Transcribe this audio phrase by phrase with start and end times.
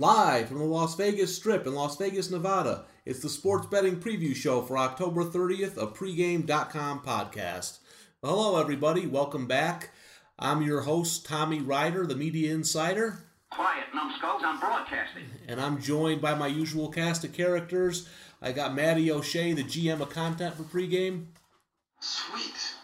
[0.00, 4.32] Live from the Las Vegas Strip in Las Vegas, Nevada, it's the sports betting preview
[4.32, 7.78] show for October 30th, a pregame.com podcast.
[8.22, 9.08] Hello, everybody.
[9.08, 9.90] Welcome back.
[10.38, 13.24] I'm your host, Tommy Rider, the media insider,
[13.54, 15.24] Quiet, numbskulls, I'm broadcasting.
[15.46, 18.08] and I'm joined by my usual cast of characters.
[18.40, 21.26] I got Matty O'Shea, the GM of content for pregame.
[22.00, 22.74] Sweet.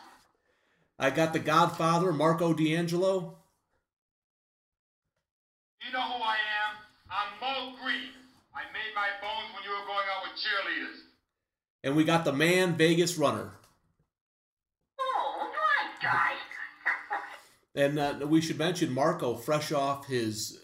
[0.99, 3.37] I got the Godfather, Marco D'Angelo.
[5.87, 6.77] You know who I am?
[7.11, 8.11] I'm Moe Greene.
[8.55, 11.01] I made my bones when you were going out with cheerleaders.
[11.83, 13.53] And we got the man, Vegas Runner.
[15.01, 16.38] Oh, right, guys.
[17.79, 20.59] And uh, we should mention Marco, fresh off his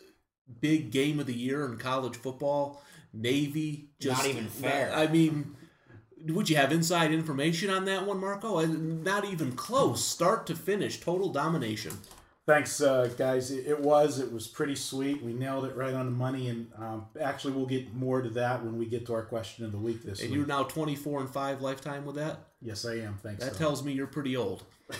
[0.60, 2.82] big game of the year in college football,
[3.12, 3.90] Navy.
[4.04, 4.92] Not even fair.
[4.92, 5.54] I mean,
[6.26, 8.64] would you have inside information on that one, Marco?
[8.66, 10.04] Not even close.
[10.04, 11.92] Start to finish, total domination.
[12.46, 13.50] Thanks, uh, guys.
[13.50, 14.18] It, it was.
[14.18, 15.22] It was pretty sweet.
[15.22, 18.62] We nailed it right on the money, and um, actually, we'll get more to that
[18.62, 20.36] when we get to our question of the week this And week.
[20.38, 22.40] you're now 24 and 5 lifetime with that?
[22.60, 23.18] yes, I am.
[23.22, 23.42] Thanks.
[23.42, 23.58] That Tom.
[23.58, 24.64] tells me you're pretty old.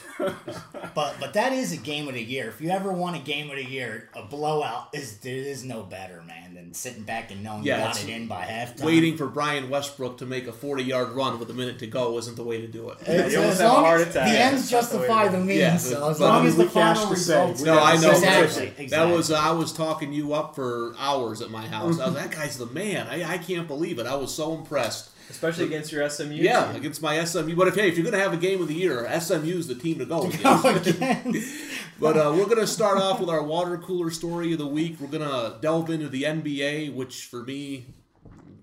[0.94, 2.48] But but that is a game of the year.
[2.48, 5.82] If you ever want a game of the year, a blowout is there is no
[5.82, 8.84] better, man, than sitting back and knowing Yeah, you got it's it in by halftime.
[8.84, 12.16] Waiting for Brian Westbrook to make a 40 yard run with a minute to go
[12.18, 12.98] isn't the way to do it.
[13.02, 15.58] It's- You almost as long as the ends That's the justify the means.
[15.58, 17.62] Yeah, so as long as the cash final results.
[17.62, 18.10] No, I know.
[18.10, 18.66] Exactly.
[18.66, 19.16] That exactly.
[19.16, 21.98] was I was talking you up for hours at my house.
[21.98, 23.08] I was that guy's the man.
[23.08, 24.06] I, I can't believe it.
[24.06, 25.10] I was so impressed.
[25.30, 26.34] Especially against your SMU.
[26.34, 26.76] Yeah, team.
[26.76, 27.56] against my SMU.
[27.56, 29.98] But if hey, if you're gonna have a game of the year, SMU's the team
[29.98, 31.54] to go against.
[31.98, 34.96] but uh, we're gonna start off with our water cooler story of the week.
[35.00, 37.86] We're gonna delve into the NBA, which for me,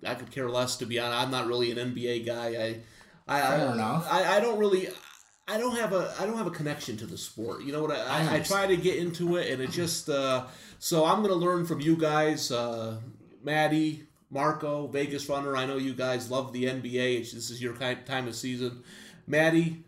[0.05, 1.23] I could care less to be honest.
[1.23, 2.47] I'm not really an NBA guy.
[2.47, 2.81] I,
[3.27, 4.07] I, Fair I, enough.
[4.09, 4.87] I, I don't really.
[5.47, 7.63] I don't have a I don't have a connection to the sport.
[7.63, 7.91] You know what?
[7.91, 10.45] I, I, I try to get into it, and it just uh,
[10.79, 12.97] so I'm gonna learn from you guys, uh,
[13.43, 15.55] Matty, Marco, Vegas Runner.
[15.55, 17.31] I know you guys love the NBA.
[17.31, 18.83] This is your time of season,
[19.27, 19.83] Matty.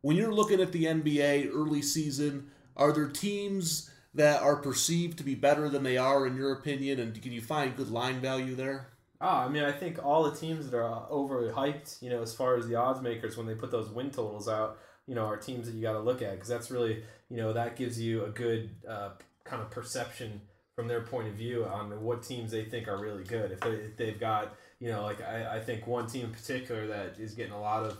[0.00, 5.24] When you're looking at the NBA early season, are there teams that are perceived to
[5.24, 8.54] be better than they are in your opinion, and can you find good line value
[8.54, 8.88] there?
[9.20, 12.56] Ah, I mean, I think all the teams that are overhyped, you know, as far
[12.56, 15.66] as the odds makers, when they put those win totals out, you know, are teams
[15.66, 18.30] that you got to look at because that's really, you know, that gives you a
[18.30, 19.10] good uh,
[19.44, 20.40] kind of perception
[20.74, 23.52] from their point of view on what teams they think are really good.
[23.52, 26.86] If, they, if they've got, you know, like I, I think one team in particular
[26.88, 27.96] that is getting a lot of,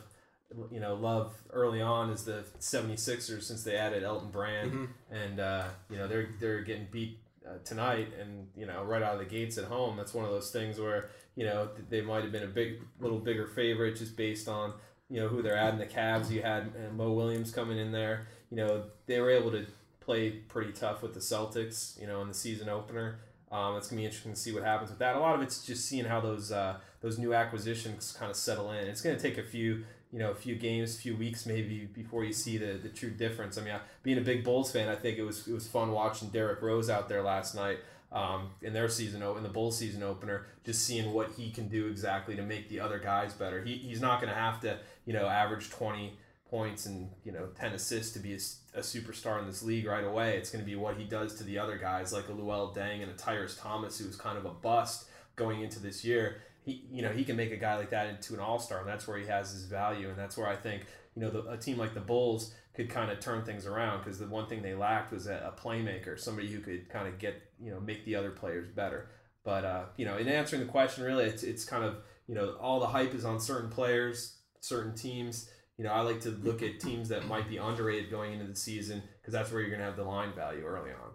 [0.70, 4.88] you know, love early on is the 76ers since they added Elton Brand.
[5.10, 9.14] And, uh, you know, they're, they're getting beat uh, tonight and, you know, right out
[9.14, 9.96] of the gates at home.
[9.96, 12.80] That's one of those things where, you know, th- they might have been a big,
[13.00, 14.72] little bigger favorite just based on,
[15.10, 15.78] you know, who they're adding.
[15.78, 18.28] The Cavs, you had uh, Mo Williams coming in there.
[18.50, 19.66] You know, they were able to
[20.04, 23.18] play pretty tough with the Celtics, you know, in the season opener.
[23.50, 25.14] Um, it's gonna be interesting to see what happens with that.
[25.14, 28.70] A lot of it's just seeing how those uh, those new acquisitions kind of settle
[28.72, 28.86] in.
[28.86, 32.24] It's gonna take a few you know a few games, a few weeks maybe before
[32.24, 33.58] you see the, the true difference.
[33.58, 35.92] I mean, I, being a big Bulls fan, I think it was it was fun
[35.92, 37.78] watching Derrick Rose out there last night
[38.10, 41.88] um, in their season in the Bulls season opener, just seeing what he can do
[41.88, 43.62] exactly to make the other guys better.
[43.62, 46.14] He, he's not gonna have to you know average twenty
[46.52, 48.38] points and you know 10 assists to be a,
[48.74, 50.36] a superstar in this league right away.
[50.36, 53.02] It's going to be what he does to the other guys like a Luol Deng
[53.02, 55.06] and a Tyrus Thomas who was kind of a bust
[55.36, 56.42] going into this year.
[56.64, 59.08] He you know he can make a guy like that into an all-star and that's
[59.08, 61.76] where he has his value and that's where I think you know the, a team
[61.76, 65.12] like the Bulls could kind of turn things around because the one thing they lacked
[65.12, 68.30] was a, a playmaker, somebody who could kind of get you know make the other
[68.30, 69.10] players better.
[69.44, 71.96] But uh, you know, in answering the question, really, it's it's kind of
[72.26, 75.50] you know all the hype is on certain players, certain teams.
[75.82, 78.54] You know, I like to look at teams that might be underrated going into the
[78.54, 81.10] season because that's where you're going to have the line value early on.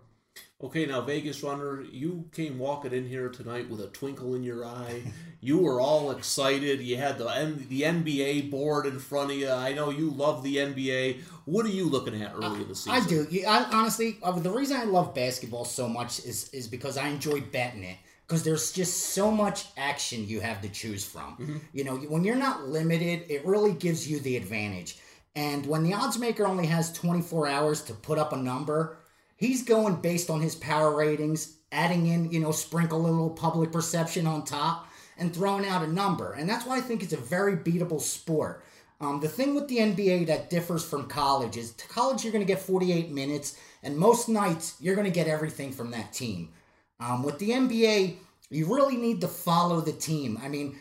[0.62, 4.66] Okay, now Vegas Runner, you came walking in here tonight with a twinkle in your
[4.66, 5.04] eye.
[5.40, 6.82] You were all excited.
[6.82, 9.52] You had the N- the NBA board in front of you.
[9.52, 11.22] I know you love the NBA.
[11.46, 12.94] What are you looking at early in the season?
[12.94, 13.28] I do.
[13.48, 17.42] I, honestly, uh, the reason I love basketball so much is is because I enjoy
[17.42, 17.98] betting it.
[18.28, 21.62] Because there's just so much action you have to choose from.
[21.72, 24.98] You know, when you're not limited, it really gives you the advantage.
[25.36, 28.98] And when the odds maker only has 24 hours to put up a number,
[29.38, 33.72] he's going based on his power ratings, adding in, you know, sprinkle a little public
[33.72, 34.88] perception on top,
[35.18, 36.34] and throwing out a number.
[36.34, 38.64] And that's why I think it's a very beatable sport.
[39.00, 42.46] Um, the thing with the NBA that differs from college is to college you're going
[42.46, 46.50] to get 48 minutes, and most nights you're going to get everything from that team.
[47.00, 48.16] Um, with the NBA,
[48.50, 50.40] you really need to follow the team.
[50.42, 50.78] I mean,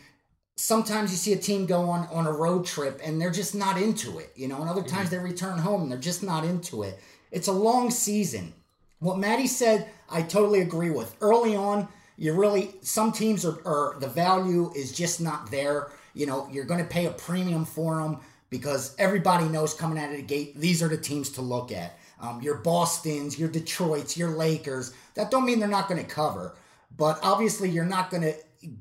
[0.55, 3.79] sometimes you see a team go on on a road trip and they're just not
[3.79, 6.83] into it, you know, and other times they return home and they're just not into
[6.83, 6.99] it.
[7.31, 8.53] It's a long season.
[8.99, 11.15] What Matty said, I totally agree with.
[11.21, 11.87] Early on,
[12.17, 15.89] you really some teams are, are the value is just not there.
[16.15, 20.09] You know, you're going to pay a premium for them because everybody knows coming out
[20.09, 21.99] of the gate these are the teams to look at.
[22.19, 24.93] Um, your Boston's, your Detroit's, your Lakers.
[25.13, 26.55] That don't mean they're not going to cover,
[26.95, 28.35] but obviously you're not going to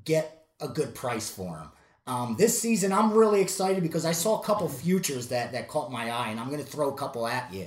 [0.04, 1.70] get a good price for them.
[2.06, 5.90] Um, this season, I'm really excited because I saw a couple futures that that caught
[5.90, 7.66] my eye, and I'm going to throw a couple at you.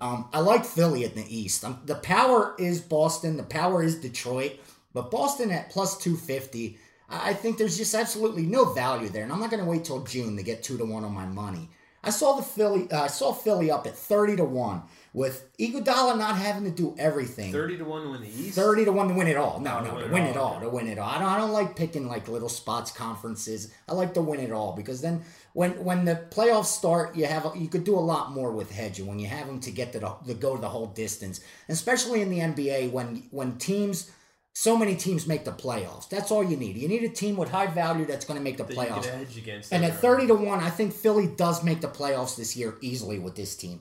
[0.00, 1.64] Um, I like Philly in the East.
[1.64, 3.36] Um, the power is Boston.
[3.36, 4.52] The power is Detroit.
[4.92, 6.78] But Boston at plus 250,
[7.08, 9.22] I think there's just absolutely no value there.
[9.22, 11.26] And I'm not going to wait till June to get two to one on my
[11.26, 11.68] money.
[12.02, 12.90] I saw the Philly.
[12.90, 16.94] Uh, I saw Philly up at 30 to one with Iguodala not having to do
[16.98, 17.52] everything.
[17.52, 18.54] Thirty to one to win the East.
[18.54, 19.58] 30 to 1 to win it all.
[19.60, 20.60] No, no, to win win it all, all.
[20.60, 21.08] To win it all.
[21.08, 23.72] I don't, I don't like picking like little spots conferences.
[23.88, 25.22] I like to win it all because then
[25.52, 29.06] when when the playoffs start, you have you could do a lot more with hedging
[29.06, 32.30] when you have them to get to, the, to go the whole distance, especially in
[32.30, 34.12] the NBA when when teams
[34.52, 36.08] so many teams make the playoffs.
[36.08, 36.76] That's all you need.
[36.76, 39.04] You need a team with high value that's going to make the that playoffs.
[39.04, 39.72] can edge against.
[39.72, 43.18] And at 30 to 1, I think Philly does make the playoffs this year easily
[43.18, 43.80] with this team.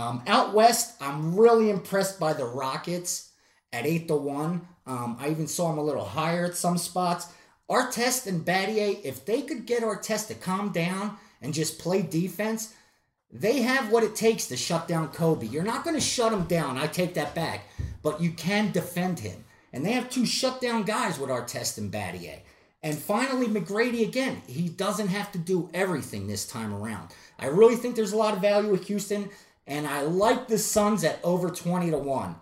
[0.00, 3.32] Um, out west, I'm really impressed by the Rockets
[3.70, 4.66] at 8 to 1.
[4.86, 7.26] Um, I even saw them a little higher at some spots.
[7.68, 12.74] Artest and Battier, if they could get Artest to calm down and just play defense,
[13.30, 15.46] they have what it takes to shut down Kobe.
[15.46, 16.78] You're not going to shut him down.
[16.78, 17.68] I take that back.
[18.02, 19.44] But you can defend him.
[19.72, 22.40] And they have two shutdown guys with Artest and Battier.
[22.82, 24.40] And finally, McGrady again.
[24.46, 27.10] He doesn't have to do everything this time around.
[27.38, 29.28] I really think there's a lot of value with Houston,
[29.66, 32.36] and I like the Suns at over 20 to 1.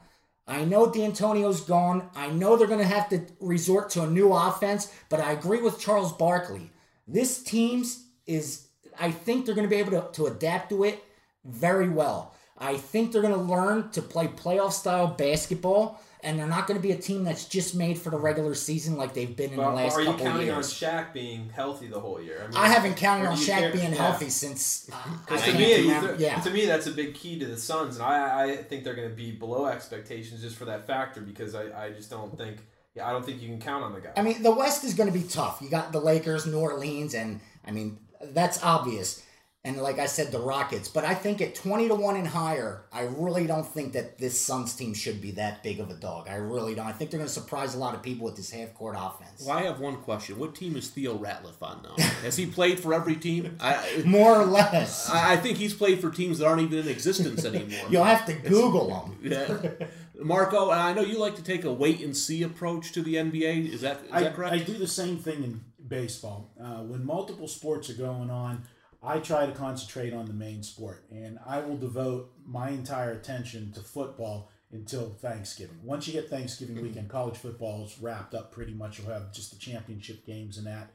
[0.47, 2.09] I know D'Antonio's gone.
[2.17, 5.61] I know they're going to have to resort to a new offense, but I agree
[5.61, 6.71] with Charles Barkley.
[7.07, 8.69] This team's is,
[8.99, 11.05] I think they're going to be able to, to adapt to it
[11.45, 12.35] very well.
[12.57, 16.77] I think they're going to learn to play playoff style basketball, and they're not going
[16.79, 19.57] to be a team that's just made for the regular season like they've been in
[19.57, 20.09] But, the last couple years.
[20.09, 20.57] are you counting years.
[20.57, 22.47] on Shaq being healthy the whole year?
[22.49, 23.99] mean, I haven't counted on do Shaq care- being yeah.
[24.09, 24.91] healthy since.
[24.93, 26.41] uh, Because I to me, remember- th- yeah.
[26.41, 29.09] to me, that's a big key to the Suns, and I, I think they're going
[29.11, 31.21] to be below expectations just for that factor.
[31.21, 32.59] Because I, I just don't think,
[32.95, 34.11] yeah, I don't think you can count on the guy.
[34.17, 35.61] I mean, the West is going to be tough.
[35.63, 37.99] You got the Lakers, New Orleans, and I mean
[38.33, 39.23] that's obvious.
[39.69, 40.89] And like I said, the Rockets.
[40.89, 44.41] But I think at twenty to one and higher, I really don't think that this
[44.41, 46.27] Suns team should be that big of a dog.
[46.27, 46.87] I really don't.
[46.87, 49.45] I think they're going to surprise a lot of people with this half court offense.
[49.47, 50.39] Well, I have one question.
[50.39, 52.03] What team is Theo Ratliff on now?
[52.23, 53.59] Has he played for every team?
[53.61, 56.89] I, More or less, I I think he's played for teams that aren't even in
[56.89, 57.85] existence anymore.
[57.91, 58.89] you'll have to Google
[59.23, 59.31] them.
[59.31, 59.87] Yeah.
[60.19, 63.71] Marco, I know you like to take a wait and see approach to the NBA.
[63.71, 64.55] Is that is I, that correct?
[64.55, 66.55] I do the same thing in baseball.
[66.59, 68.65] Uh, when multiple sports are going on,
[69.03, 73.73] I try to concentrate on the main sport, and I will devote my entire attention
[73.73, 75.79] to football until Thanksgiving.
[75.85, 77.17] Once you get Thanksgiving weekend, mm-hmm.
[77.17, 78.99] college football is wrapped up pretty much.
[78.99, 80.91] You'll have just the championship games and that.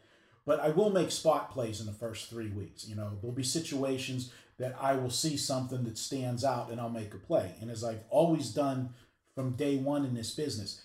[0.46, 2.88] But I will make spot plays in the first three weeks.
[2.88, 6.90] You know, there'll be situations that I will see something that stands out and I'll
[6.90, 7.54] make a play.
[7.62, 8.90] And as I've always done
[9.34, 10.84] from day one in this business,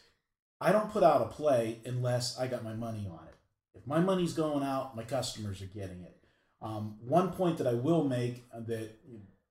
[0.61, 3.35] I don't put out a play unless I got my money on it.
[3.75, 6.18] If my money's going out, my customers are getting it.
[6.61, 8.91] Um, one point that I will make uh, that,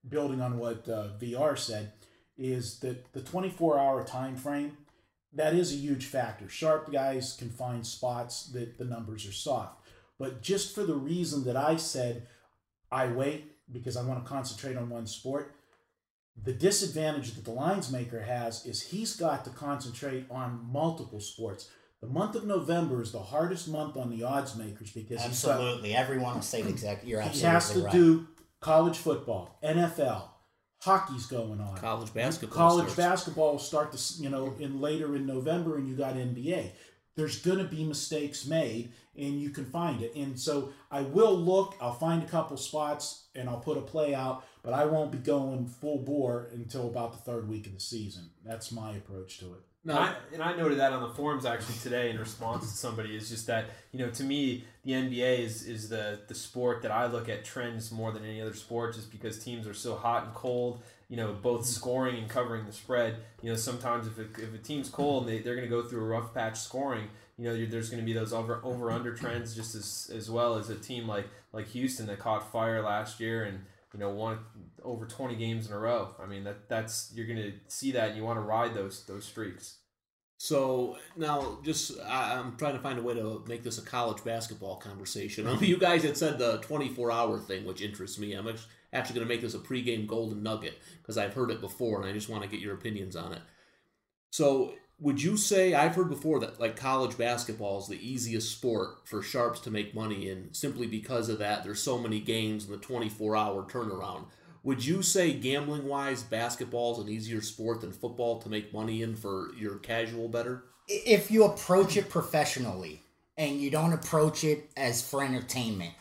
[0.08, 1.94] building on what uh, VR said,
[2.38, 4.78] is that the 24 hour time frame
[5.34, 6.50] that is a huge factor.
[6.50, 9.82] Sharp guys can find spots that the numbers are soft,
[10.18, 12.28] but just for the reason that I said,
[12.92, 15.54] I wait because I want to concentrate on one sport.
[16.42, 21.70] The disadvantage that the lines maker has is he's got to concentrate on multiple sports.
[22.02, 25.60] The month of November is the hardest month on the odds makers because he's got
[25.60, 27.10] Absolutely, everyone will say exactly.
[27.10, 27.52] You're absolutely right.
[27.52, 28.18] he absolutely has to right.
[28.20, 28.28] do
[28.60, 30.24] college football, NFL,
[30.80, 31.78] hockey's going on.
[31.78, 32.96] College basketball College starts.
[32.96, 36.72] basketball will start to you know in later in November, and you got NBA.
[37.16, 40.16] There's going to be mistakes made, and you can find it.
[40.16, 41.76] And so I will look.
[41.82, 44.46] I'll find a couple spots, and I'll put a play out.
[44.62, 48.30] But I won't be going full bore until about the third week of the season.
[48.46, 49.62] That's my approach to it.
[49.90, 53.16] And I, and I noted that on the forums actually today in response to somebody
[53.16, 56.92] is just that you know to me the NBA is is the the sport that
[56.92, 60.26] I look at trends more than any other sport just because teams are so hot
[60.26, 61.70] and cold you know both mm-hmm.
[61.70, 63.18] scoring and covering the spread.
[63.42, 65.84] You know sometimes if, a, if a team's cold and they, they're going to go
[65.84, 68.92] through a rough patch scoring you know you're, there's going to be those over over
[68.92, 72.82] under trends just as as well as a team like like Houston that caught fire
[72.84, 73.62] last year and
[73.94, 74.40] you know won
[74.84, 76.14] over 20 games in a row.
[76.22, 79.06] I mean that that's you're going to see that and you want to ride those
[79.06, 79.77] those streaks
[80.38, 84.24] So now, just I, I'm trying to find a way to make this a college
[84.24, 85.48] basketball conversation.
[85.62, 88.34] You guys had said the 24 hour thing, which interests me.
[88.34, 88.48] I'm
[88.94, 92.10] actually going to make this a pregame golden nugget because I've heard it before, and
[92.10, 93.42] I just want to get your opinions on it.
[94.30, 99.08] So, would you say I've heard before that like college basketball is the easiest sport
[99.08, 101.64] for sharps to make money in simply because of that?
[101.64, 104.26] There's so many games in the 24 hour turnaround.
[104.68, 109.02] Would you say gambling wise, basketball is an easier sport than football to make money
[109.02, 110.66] in for your casual better?
[110.88, 113.02] if you approach it professionally
[113.38, 115.94] and you don't approach it as for entertainment,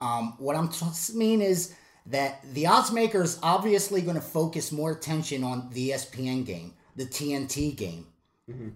[0.00, 1.74] um, what I'm t- mean is
[2.06, 6.74] that the odds maker is obviously going to focus more attention on the ESPN game,
[6.96, 8.06] the TNT game.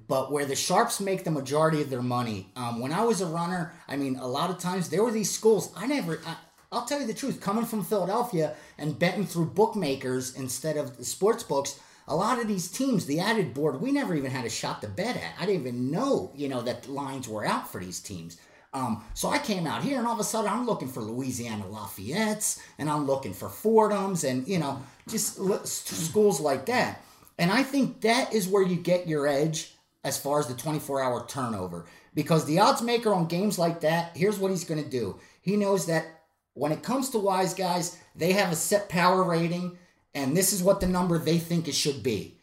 [0.07, 3.27] But where the sharps make the majority of their money, um, when I was a
[3.27, 5.73] runner, I mean, a lot of times there were these schools.
[5.75, 6.37] I never, I,
[6.73, 11.43] I'll tell you the truth, coming from Philadelphia and betting through bookmakers instead of sports
[11.43, 14.81] books, a lot of these teams, the added board, we never even had a shot
[14.81, 15.35] to bet at.
[15.39, 18.39] I didn't even know, you know, that lines were out for these teams.
[18.73, 21.69] Um, so I came out here and all of a sudden I'm looking for Louisiana
[21.69, 25.37] Lafayette's and I'm looking for Fordham's and, you know, just
[25.67, 27.03] schools like that.
[27.39, 29.75] And I think that is where you get your edge
[30.05, 31.85] as far as the 24 hour turnover.
[32.15, 35.19] Because the odds maker on games like that, here's what he's going to do.
[35.43, 36.22] He knows that
[36.55, 39.79] when it comes to wise guys, they have a set power rating,
[40.15, 42.39] and this is what the number they think it should be.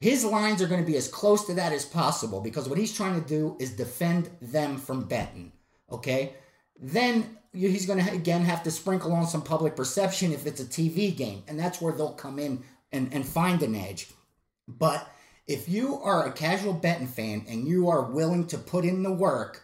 [0.00, 2.92] His lines are going to be as close to that as possible because what he's
[2.94, 5.52] trying to do is defend them from betting.
[5.90, 6.34] Okay?
[6.80, 10.64] Then he's going to again have to sprinkle on some public perception if it's a
[10.64, 14.08] TV game, and that's where they'll come in and, and find an edge.
[14.66, 15.08] But
[15.46, 19.12] if you are a casual betting fan and you are willing to put in the
[19.12, 19.61] work,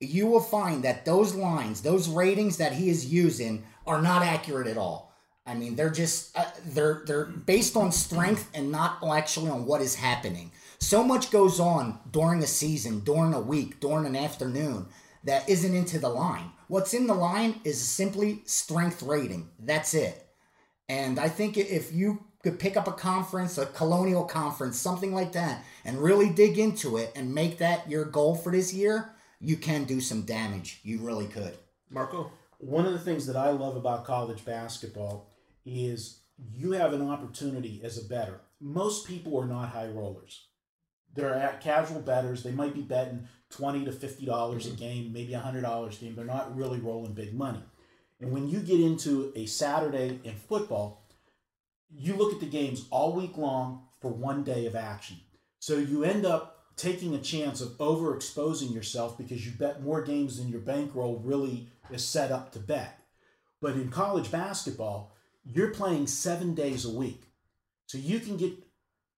[0.00, 4.66] you will find that those lines, those ratings that he is using, are not accurate
[4.66, 5.14] at all.
[5.46, 9.80] I mean, they're just uh, they're they're based on strength and not actually on what
[9.80, 10.50] is happening.
[10.78, 14.86] So much goes on during a season, during a week, during an afternoon
[15.24, 16.50] that isn't into the line.
[16.68, 19.50] What's in the line is simply strength rating.
[19.58, 20.26] That's it.
[20.88, 25.32] And I think if you could pick up a conference, a colonial conference, something like
[25.32, 29.56] that, and really dig into it and make that your goal for this year, you
[29.56, 30.80] can do some damage.
[30.82, 31.56] You really could.
[31.90, 32.32] Marco?
[32.58, 35.30] One of the things that I love about college basketball
[35.64, 36.20] is
[36.52, 38.40] you have an opportunity as a better.
[38.60, 40.46] Most people are not high rollers.
[41.14, 42.42] They're at casual betters.
[42.42, 44.78] They might be betting twenty to fifty dollars a mm-hmm.
[44.78, 46.14] game, maybe a hundred dollars a game.
[46.14, 47.62] They're not really rolling big money.
[48.20, 51.06] And when you get into a Saturday in football,
[51.90, 55.16] you look at the games all week long for one day of action.
[55.58, 60.38] So you end up taking a chance of overexposing yourself because you bet more games
[60.38, 63.00] than your bankroll really is set up to bet.
[63.60, 65.14] But in college basketball,
[65.44, 67.22] you're playing seven days a week.
[67.86, 68.52] So you can get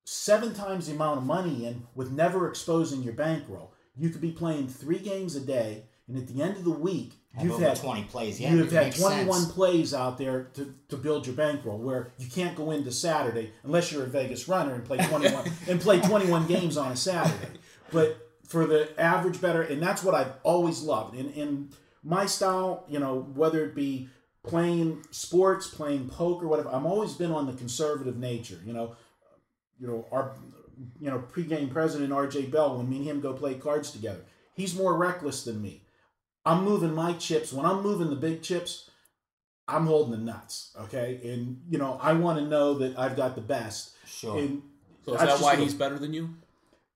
[0.04, 3.72] seven times the amount of money in with never exposing your bankroll.
[3.96, 7.12] You could be playing three games a day, and at the end of the week,
[7.34, 8.40] Have you've had 20 plays.
[8.40, 9.52] Yeah, you've had 21 sense.
[9.52, 13.92] plays out there to, to build your bankroll where you can't go into Saturday unless
[13.92, 17.58] you're a Vegas runner and play 21 and play 21 games on a Saturday.
[17.92, 21.14] But for the average better, and that's what I've always loved.
[21.14, 21.68] In in
[22.02, 24.08] my style, you know, whether it be
[24.42, 28.58] playing sports, playing poker, whatever, I've always been on the conservative nature.
[28.64, 28.96] You know,
[29.78, 30.32] you know our
[30.98, 32.46] you know pregame president R.J.
[32.46, 34.24] Bell when me and him go play cards together.
[34.54, 35.82] He's more reckless than me.
[36.44, 37.52] I'm moving my chips.
[37.52, 38.90] When I'm moving the big chips,
[39.66, 40.72] I'm holding the nuts.
[40.80, 43.92] Okay, and you know I want to know that I've got the best.
[44.06, 44.38] Sure.
[44.38, 44.62] And
[45.04, 46.34] So is that's that just why the- he's better than you?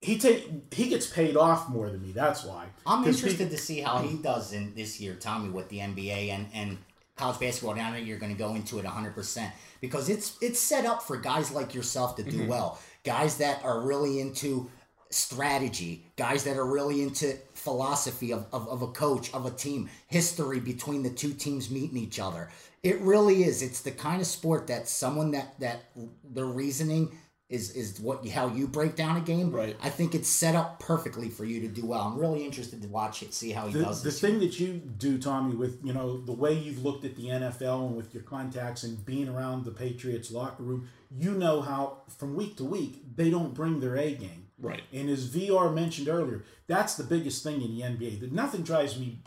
[0.00, 2.12] he take he gets paid off more than me.
[2.12, 2.66] That's why.
[2.86, 6.30] I'm interested people- to see how he does in this year, Tommy, with the NBA
[6.30, 6.78] and, and
[7.16, 7.76] college basketball.
[7.76, 11.16] Now that you're going to go into it 100% because it's it's set up for
[11.16, 12.48] guys like yourself to do mm-hmm.
[12.48, 14.70] well, guys that are really into
[15.12, 19.88] strategy, guys that are really into philosophy of, of, of a coach, of a team,
[20.06, 22.48] history between the two teams meeting each other.
[22.82, 23.62] It really is.
[23.62, 25.84] It's the kind of sport that someone that that
[26.24, 27.16] their reasoning
[27.52, 29.52] is is what how you break down a game.
[29.52, 29.76] Right.
[29.82, 32.00] I think it's set up perfectly for you to do well.
[32.00, 34.20] I'm really interested to watch it, see how he the, does the this.
[34.20, 37.86] thing that you do, Tommy, with you know the way you've looked at the NFL
[37.86, 42.34] and with your contacts and being around the Patriots locker room, you know how from
[42.34, 44.41] week to week they don't bring their A game.
[44.62, 44.82] Right.
[44.92, 48.20] And as VR mentioned earlier, that's the biggest thing in the NBA.
[48.20, 49.18] That nothing drives me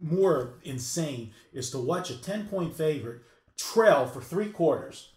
[0.00, 3.22] more insane is to watch a ten point favorite
[3.56, 5.08] trail for three quarters.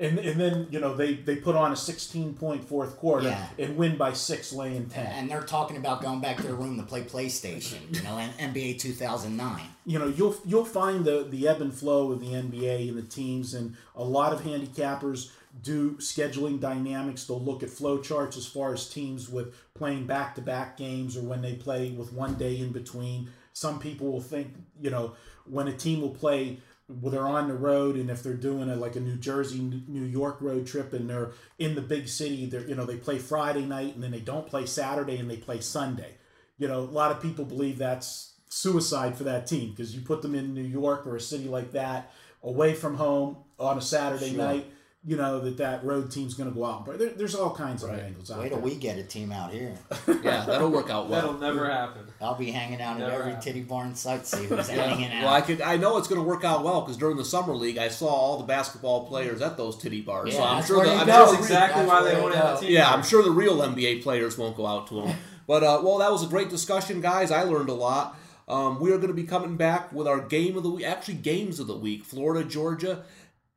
[0.00, 3.46] And, and then you know they, they put on a sixteen point fourth quarter Yeah.
[3.60, 5.06] and win by six laying ten.
[5.06, 8.32] and they're talking about going back to their room to play PlayStation, you know, and
[8.54, 9.60] NBA 2009.
[9.86, 13.02] you know you'll you'll find the the ebb and flow of the NBA and the
[13.02, 15.30] teams and a lot of handicappers
[15.62, 17.24] do scheduling dynamics.
[17.24, 21.16] They'll look at flow charts as far as teams with playing back to back games
[21.16, 23.30] or when they play with one day in between.
[23.52, 24.48] Some people will think,
[24.80, 25.14] you know,
[25.46, 26.58] when a team will play
[27.00, 29.58] when they're on the road and if they're doing a like a New Jersey
[29.88, 33.18] New York road trip and they're in the big city they're you know they play
[33.18, 36.10] Friday night and then they don't play Saturday and they play Sunday
[36.58, 40.20] you know a lot of people believe that's suicide for that team because you put
[40.20, 44.34] them in New York or a city like that away from home on a Saturday
[44.34, 44.38] Sure.
[44.38, 44.66] night
[45.06, 47.82] you know that that road team's going to go out but there, there's all kinds
[47.82, 49.74] of angles out Wait till there we get a team out here.
[50.22, 51.20] Yeah, that'll work out well.
[51.20, 52.02] That'll never happen.
[52.20, 53.42] I'll be hanging out at every happened.
[53.42, 55.24] titty barn site, see who's hanging out.
[55.24, 55.60] Well, I could.
[55.60, 58.06] I know it's going to work out well because during the summer league, I saw
[58.06, 60.32] all the basketball players at those titty bars.
[60.32, 60.84] so Yeah, I'm that's sure.
[60.84, 61.12] The, I'm go.
[61.12, 62.54] sure That's exactly That's why they they wanted go.
[62.54, 62.70] the team.
[62.72, 65.16] Yeah, I'm sure the real NBA players won't go out to them.
[65.46, 67.30] But uh, well, that was a great discussion, guys.
[67.30, 68.18] I learned a lot.
[68.48, 71.14] Um, we are going to be coming back with our game of the week, actually
[71.14, 73.04] games of the week: Florida, Georgia,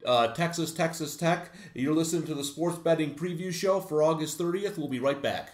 [0.05, 1.51] uh, Texas, Texas Tech.
[1.73, 4.77] You're listening to the Sports Betting Preview Show for August 30th.
[4.77, 5.51] We'll be right back.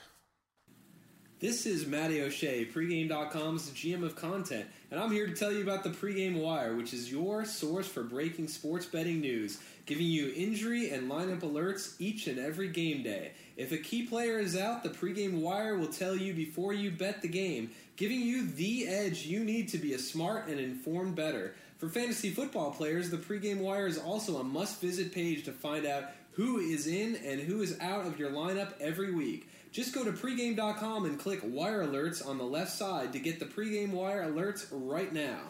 [1.43, 5.83] This is Matty O'Shea, pregame.com's GM of content, and I'm here to tell you about
[5.83, 10.91] the Pregame Wire, which is your source for breaking sports betting news, giving you injury
[10.91, 13.33] and lineup alerts each and every game day.
[13.57, 17.21] If a key player is out, the Pregame Wire will tell you before you bet
[17.21, 21.55] the game, giving you the edge you need to be a smart and informed better.
[21.83, 25.85] For fantasy football players, the Pregame Wire is also a must visit page to find
[25.85, 29.49] out who is in and who is out of your lineup every week.
[29.73, 33.45] Just go to pregame.com and click Wire Alerts on the left side to get the
[33.45, 35.41] pregame wire alerts right now.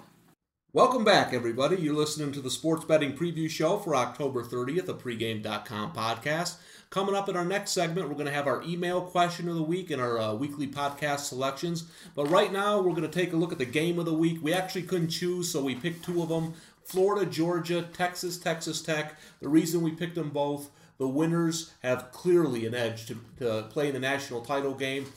[0.72, 1.76] Welcome back, everybody.
[1.76, 6.56] You're listening to the Sports Betting Preview Show for October 30th, a pregame.com podcast.
[6.94, 9.64] Coming up in our next segment, we're going to have our email question of the
[9.64, 11.86] week and our uh, weekly podcast selections.
[12.14, 14.44] But right now, we're going to take a look at the game of the week.
[14.44, 16.54] We actually couldn't choose, so we picked two of them
[16.86, 19.18] Florida, Georgia, Texas, Texas Tech.
[19.40, 20.70] The reason we picked them both,
[21.00, 25.08] the winners have clearly an edge to, to play in the national title game.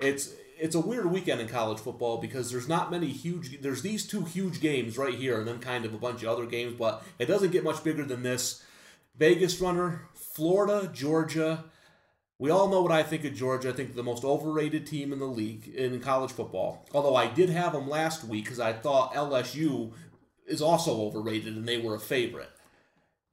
[0.00, 4.06] It's it's a weird weekend in college football because there's not many huge there's these
[4.06, 7.04] two huge games right here and then kind of a bunch of other games but
[7.18, 8.64] it doesn't get much bigger than this
[9.16, 10.02] vegas runner
[10.38, 11.64] florida georgia.
[12.38, 13.70] We all know what i think of georgia.
[13.70, 16.86] I think the most overrated team in the league in college football.
[16.92, 19.92] Although i did have them last week because i thought lsu
[20.46, 22.50] is also overrated and they were a favorite.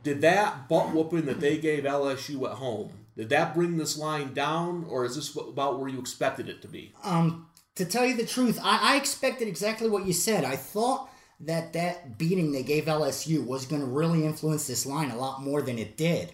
[0.01, 4.33] Did that butt whooping that they gave lsu at home did that bring this line
[4.33, 6.93] down or is this about where you expected it to be?
[7.03, 10.43] Um, to tell you the truth, I, I expected exactly what you said.
[10.43, 11.09] I thought
[11.41, 15.41] that that beating they gave LSU was going to really influence this line a lot
[15.41, 16.33] more than it did.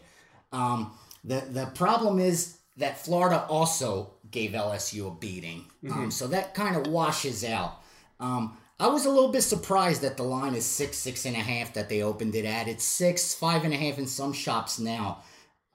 [0.52, 0.92] Um,
[1.24, 6.76] the the problem is that Florida also gave LSU a beating, um, so that kind
[6.76, 7.82] of washes out.
[8.20, 11.40] Um, I was a little bit surprised that the line is six, six and a
[11.40, 12.68] half that they opened it at.
[12.68, 15.24] It's six, five and a half in some shops now.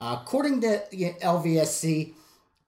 [0.01, 2.13] Uh, according to LVSC,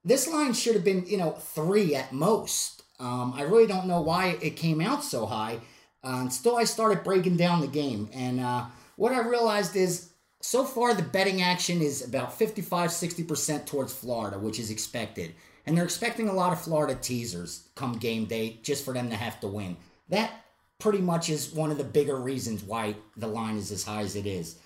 [0.05, 2.83] this line should have been, you know, three at most.
[3.01, 5.59] Um, I really don't know why it came out so high.
[6.01, 8.09] Uh, until I started breaking down the game.
[8.13, 10.08] And uh, what I realized is
[10.41, 15.35] so far the betting action is about 55 60% towards Florida, which is expected.
[15.65, 19.15] And they're expecting a lot of Florida teasers come game day just for them to
[19.15, 19.77] have to win.
[20.09, 20.31] That
[20.79, 24.15] pretty much is one of the bigger reasons why the line is as high as
[24.15, 24.57] it is.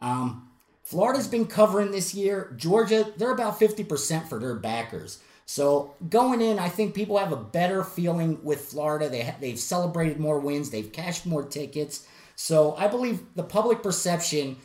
[0.00, 0.48] Um,
[0.82, 2.54] Florida's been covering this year.
[2.56, 5.20] Georgia, they're about 50% for their backers.
[5.46, 9.08] So going in, I think people have a better feeling with Florida.
[9.08, 10.70] They ha- they've celebrated more wins.
[10.70, 12.06] They've cashed more tickets.
[12.36, 14.56] So I believe the public perception,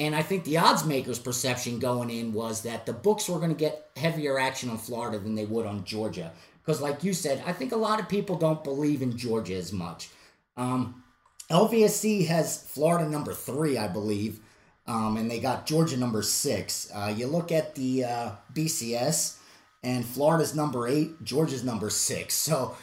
[0.00, 3.50] and I think the odds makers' perception going in was that the books were going
[3.50, 6.32] to get heavier action on Florida than they would on Georgia.
[6.64, 9.74] Because, like you said, I think a lot of people don't believe in Georgia as
[9.74, 10.08] much.
[10.56, 11.04] Um,
[11.50, 14.40] LVSC has Florida number three, I believe,
[14.86, 16.90] um, and they got Georgia number six.
[16.94, 19.36] Uh, you look at the uh, BCS,
[19.82, 22.34] and Florida's number eight, Georgia's number six.
[22.34, 22.74] So,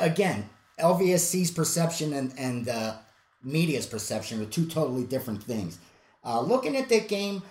[0.00, 2.96] again, LVSC's perception and, and uh,
[3.44, 5.78] media's perception are two totally different things.
[6.24, 7.42] Uh, looking at that game,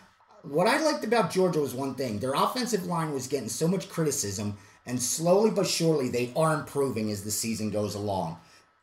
[0.43, 2.19] what I liked about Georgia was one thing.
[2.19, 7.12] Their offensive line was getting so much criticism, and slowly but surely they are improving
[7.12, 8.38] as the season goes along.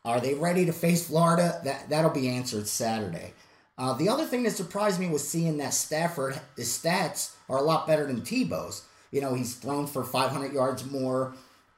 [0.05, 1.59] Are they ready to face Florida?
[1.63, 3.33] That that'll be answered Saturday.
[3.77, 7.61] Uh, the other thing that surprised me was seeing that Stafford his stats are a
[7.63, 8.83] lot better than Tebow's.
[9.11, 11.33] You know, he's thrown for 500 yards more.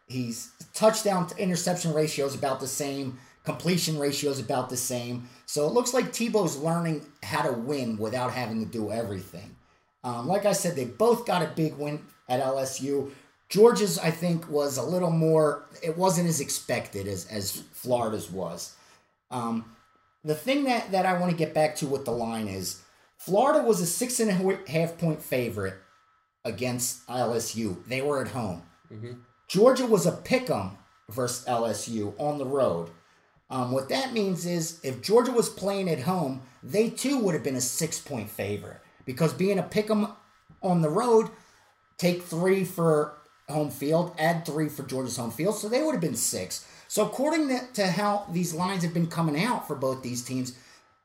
[0.08, 3.20] He's touchdown to interception ratio is about the same.
[3.44, 5.30] Completion ratio is about the same.
[5.46, 9.56] So it looks like Tebow's learning how to win without having to do everything.
[10.04, 13.12] Um, like I said, they both got a big win at LSU.
[13.50, 15.66] Georgia's, I think, was a little more.
[15.82, 18.76] It wasn't as expected as as Florida's was.
[19.32, 19.76] Um,
[20.24, 22.82] the thing that that I want to get back to with the line is
[23.18, 25.76] Florida was a six and a half point favorite
[26.46, 27.84] against LSU.
[27.88, 28.62] They were at home.
[29.48, 30.78] Georgia was a pick 'em
[31.10, 32.92] versus LSU on the road.
[33.50, 37.44] Um, what that means is if Georgia was playing at home, they too would have
[37.44, 40.08] been a six point favorite because being a pick 'em
[40.62, 41.30] on the road,
[41.98, 43.18] take three for
[43.50, 46.66] home field, add three for Georgia's home field, so they would have been six.
[46.88, 50.56] So according to, how these lines have been coming out for both these teams,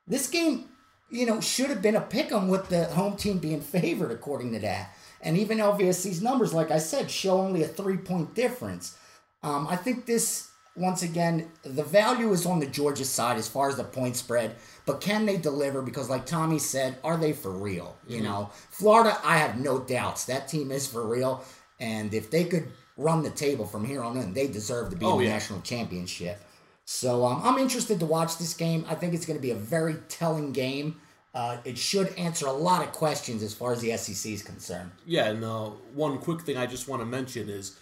[0.06, 0.66] this game,
[1.10, 4.52] you know, should have been a pick 'em with the home team being favored according
[4.52, 4.94] to that.
[5.22, 8.96] And even LVSC's numbers, like I said, show only a three point difference.
[9.42, 13.68] Um, I think this, once again, the value is on the Georgia side as far
[13.68, 14.56] as the point spread,
[14.86, 15.82] but can they deliver?
[15.82, 17.96] Because, like Tommy said, are they for real?
[18.08, 21.44] You know, Florida, I have no doubts that team is for real.
[21.80, 25.04] And if they could run the table from here on in, they deserve to be
[25.06, 25.32] Oh, in the yeah.
[25.34, 26.40] national championship.
[26.84, 28.84] So um, I'm interested to watch this game.
[28.88, 31.00] I think it's going to be a very telling game.
[31.34, 34.90] Uh, it should answer a lot of questions as far as the SEC is concerned.
[35.06, 37.76] Yeah, and uh, one quick thing I just want to mention is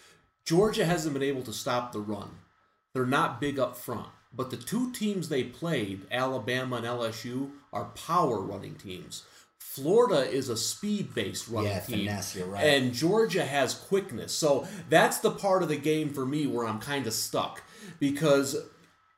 [0.46, 2.30] Georgia hasn't been able to stop the run.
[2.94, 7.86] They're not big up front, but the two teams they played, Alabama and LSU, are
[7.86, 9.24] power running teams.
[9.58, 11.98] Florida is a speed based running Yeah, team.
[12.00, 12.62] finesse, right.
[12.62, 14.32] And Georgia has quickness.
[14.32, 17.62] So that's the part of the game for me where I'm kind of stuck.
[17.98, 18.56] Because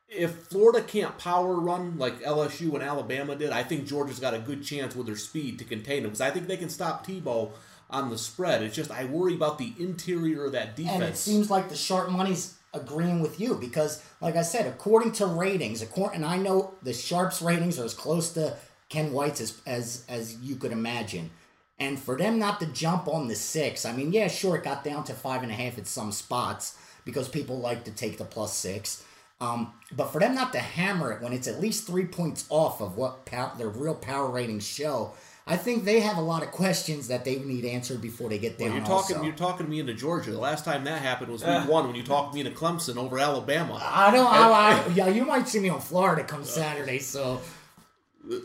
[0.08, 4.38] if Florida can't power run like LSU and Alabama did, I think Georgia's got a
[4.38, 6.12] good chance with their speed to contain them.
[6.12, 7.50] Because I think they can stop Tebow
[7.90, 8.62] on the spread.
[8.62, 10.94] It's just I worry about the interior of that defense.
[10.94, 15.12] And it seems like the sharp money's agreeing with you because, like I said, according
[15.12, 18.56] to ratings, according, and I know the sharps ratings are as close to
[18.88, 21.30] Ken White's as as as you could imagine.
[21.78, 24.84] And for them not to jump on the six, I mean, yeah, sure, it got
[24.84, 28.24] down to five and a half at some spots because people like to take the
[28.24, 29.04] plus six.
[29.40, 32.80] Um, but for them not to hammer it when it's at least three points off
[32.80, 35.14] of what pow- their real power ratings show,
[35.46, 38.56] I think they have a lot of questions that they need answered before they get
[38.58, 38.68] there.
[38.68, 39.16] Well, you're talking.
[39.16, 39.26] also.
[39.26, 40.30] You're talking me into Georgia.
[40.30, 43.18] The last time that happened was week one when you talked me into Clemson over
[43.18, 43.78] Alabama.
[43.82, 44.26] I don't.
[44.26, 46.98] I, I, yeah, you might see me on Florida come Saturday.
[46.98, 47.42] So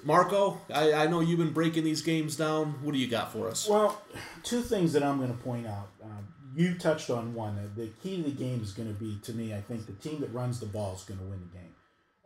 [0.04, 2.74] Marco, I, I know you've been breaking these games down.
[2.84, 3.68] What do you got for us?
[3.70, 4.02] Well,
[4.44, 5.88] two things that I'm going to point out.
[6.04, 7.56] Um, you touched on one.
[7.76, 9.94] The, the key to the game is going to be, to me, I think the
[9.94, 11.76] team that runs the ball is going to win the game.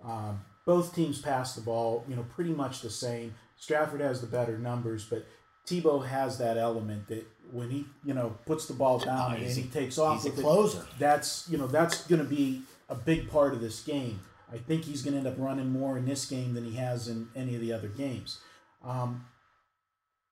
[0.03, 3.35] Um, both teams pass the ball, you know, pretty much the same.
[3.63, 5.25] Stafford has the better numbers, but
[5.65, 9.63] Tebow has that element that when he, you know, puts the ball down and he
[9.63, 10.85] takes off he's a with it, closer.
[10.99, 14.19] that's you know that's going to be a big part of this game.
[14.51, 17.07] I think he's going to end up running more in this game than he has
[17.07, 18.39] in any of the other games.
[18.83, 19.25] Um,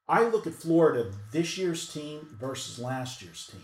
[0.10, 3.63] I look at Florida this year's team versus last year's team,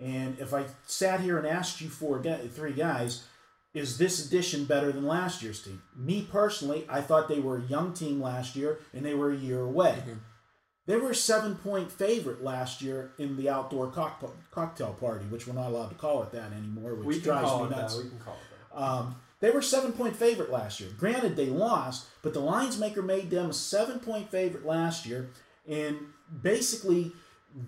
[0.00, 3.22] and if I sat here and asked you four three guys,
[3.76, 5.82] is this edition better than last year's team?
[5.94, 9.36] Me personally, I thought they were a young team last year and they were a
[9.36, 10.02] year away.
[10.86, 15.46] They were a seven point favorite last year in the outdoor cock- cocktail party, which
[15.46, 17.70] we're not allowed to call it that anymore, which We can drives call me it
[17.70, 17.76] that.
[17.82, 17.96] nuts.
[17.96, 18.82] We can call it that.
[18.82, 20.88] Um, they were seven point favorite last year.
[20.96, 25.28] Granted, they lost, but the lines maker made them a seven point favorite last year.
[25.68, 25.98] And
[26.42, 27.12] basically,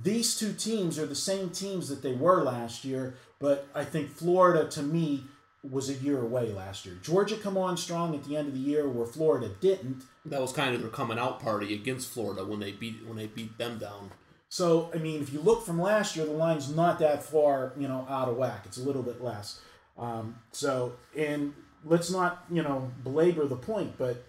[0.02, 3.16] these two teams are the same teams that they were last year.
[3.40, 5.24] But I think Florida, to me,
[5.62, 6.96] was a year away last year.
[7.02, 10.02] Georgia come on strong at the end of the year, where Florida didn't.
[10.24, 13.26] That was kind of their coming out party against Florida when they beat when they
[13.26, 14.10] beat them down.
[14.48, 17.86] So, I mean, if you look from last year, the line's not that far, you
[17.86, 18.62] know, out of whack.
[18.64, 19.60] It's a little bit less.
[19.98, 21.52] Um, so, and
[21.84, 24.24] let's not, you know, belabor the point, but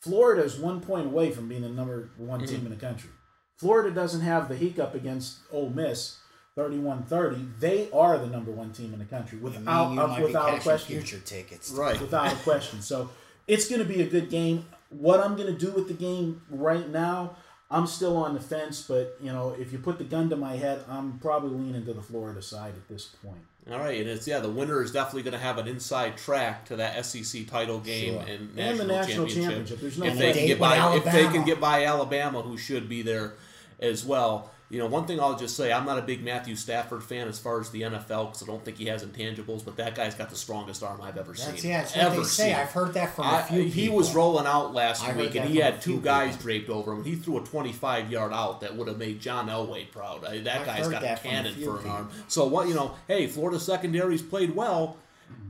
[0.00, 3.10] Florida is one point away from being the number one team in the country.
[3.56, 6.18] Florida doesn't have the hiccup against Ole Miss,
[6.56, 7.58] 31-30.
[7.60, 10.24] They are the number one team in the country without, and you uh, might be
[10.24, 11.70] without a question future tickets.
[11.70, 12.00] Right.
[12.00, 12.80] without a question.
[12.80, 13.10] So
[13.46, 14.64] it's going to be a good game.
[14.90, 17.36] What I'm going to do with the game right now,
[17.70, 18.82] I'm still on the fence.
[18.82, 21.92] But you know, if you put the gun to my head, I'm probably leaning to
[21.92, 23.40] the Florida side at this point.
[23.70, 26.66] All right, and it's yeah, the winner is definitely going to have an inside track
[26.66, 28.22] to that SEC title game Sure.
[28.22, 29.42] and And national, the national championship.
[29.42, 29.80] championship.
[29.80, 32.42] There's no if And they can get with by, if they can get by Alabama,
[32.42, 33.34] who should be there
[33.80, 34.52] as well.
[34.68, 37.38] You know, one thing I'll just say, I'm not a big Matthew Stafford fan as
[37.38, 40.28] far as the NFL because I don't think he has intangibles, but that guy's got
[40.28, 41.70] the strongest arm I've ever That's seen.
[41.70, 42.44] yeah, that's what ever they say.
[42.48, 42.54] seen.
[42.56, 43.96] I've heard that from I- a few he people.
[43.98, 46.42] was rolling out last I week, and he had two guys people.
[46.42, 47.04] draped over him.
[47.04, 50.24] He threw a 25 yard out that would have made John Elway proud.
[50.24, 51.90] I, that I've guy's got a that a cannon few for an people.
[51.92, 52.10] arm.
[52.26, 52.96] So what you know?
[53.06, 54.96] Hey, Florida secondary's played well.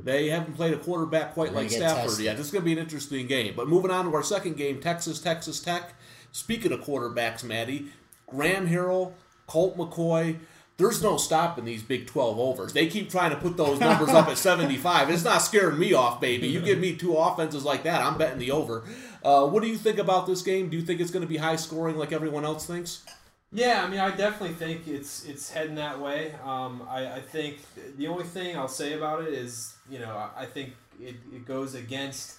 [0.02, 2.24] They haven't played a quarterback quite like Stafford tested.
[2.26, 2.36] yet.
[2.36, 3.54] This is going to be an interesting game.
[3.56, 5.94] But moving on to our second game, Texas Texas Tech.
[6.32, 7.86] Speaking of quarterbacks, Matty,
[8.26, 9.12] Graham Harrell,
[9.46, 10.38] Colt McCoy.
[10.76, 12.72] there's no stopping these Big 12 overs.
[12.72, 15.10] They keep trying to put those numbers up at 75.
[15.10, 16.48] It's not scaring me off, baby.
[16.48, 18.84] You give me two offenses like that, I'm betting the over.
[19.22, 20.68] Uh, what do you think about this game?
[20.68, 23.02] Do you think it's going to be high scoring like everyone else thinks?
[23.52, 26.34] Yeah, I mean, I definitely think it's it's heading that way.
[26.44, 27.58] Um, I, I think
[27.96, 31.74] the only thing I'll say about it is, you know, I, think it, it goes
[31.74, 32.38] against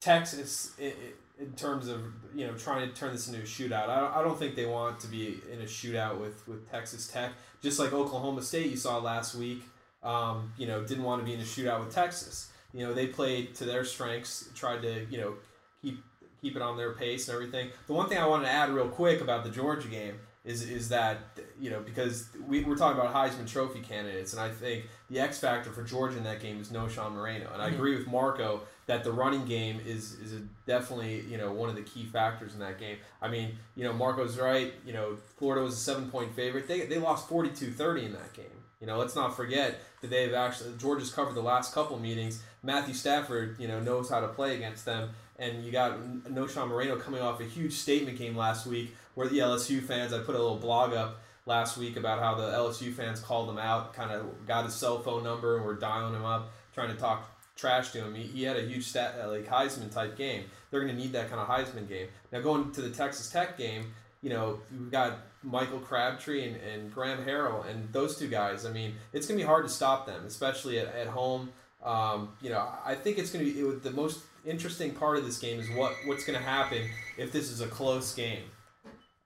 [0.00, 0.92] Texas i i
[1.38, 2.00] in terms of
[2.34, 3.88] you know trying to turn this into a shootout.
[3.88, 7.06] I don't, I don't think they want to be in a shootout with with Texas
[7.06, 7.32] Tech.
[7.62, 9.62] Just like Oklahoma State, you saw last week.
[10.02, 12.50] Um, you know, didn't want to be in a shootout with Texas.
[12.72, 15.34] You know, they played to their strengths, tried to you know
[15.82, 16.02] keep
[16.40, 17.70] keep it on their pace and everything.
[17.86, 20.88] The one thing I wanted to add real quick about the Georgia game is is
[20.90, 21.18] that
[21.60, 25.38] you know because we, we're talking about Heisman Trophy candidates, and I think the X
[25.38, 27.74] factor for Georgia in that game is Knowshon Moreno, and I mm-hmm.
[27.74, 31.74] agree with Marco that the running game is is a definitely you know one of
[31.74, 32.96] the key factors in that game.
[33.20, 34.72] I mean you know Marco's right.
[34.86, 36.68] You know Florida was a seven point favorite.
[36.68, 38.46] They they lost 42-30 in that game.
[38.80, 42.42] You know, let's not forget that they've actually Georgia's covered the last couple meetings.
[42.62, 46.96] Matthew Stafford, you know, knows how to play against them, and you got Knowshon Moreno
[46.96, 50.12] coming off a huge statement game last week where the LSU fans.
[50.12, 53.58] I put a little blog up last week about how the LSU fans called him
[53.58, 56.96] out, kind of got his cell phone number and were dialing him up, trying to
[56.96, 58.14] talk trash to him.
[58.14, 60.44] He, he had a huge stat uh, like Heisman type game.
[60.70, 62.08] They're going to need that kind of Heisman game.
[62.30, 66.92] Now going to the Texas Tech game, you know, we've got Michael Crabtree and, and
[66.92, 68.66] Graham Harrell, and those two guys.
[68.66, 71.50] I mean, it's going to be hard to stop them, especially at, at home.
[71.82, 75.24] Um, you know, I think it's going to be it, the most interesting part of
[75.24, 76.82] this game is what what's going to happen
[77.16, 78.42] if this is a close game.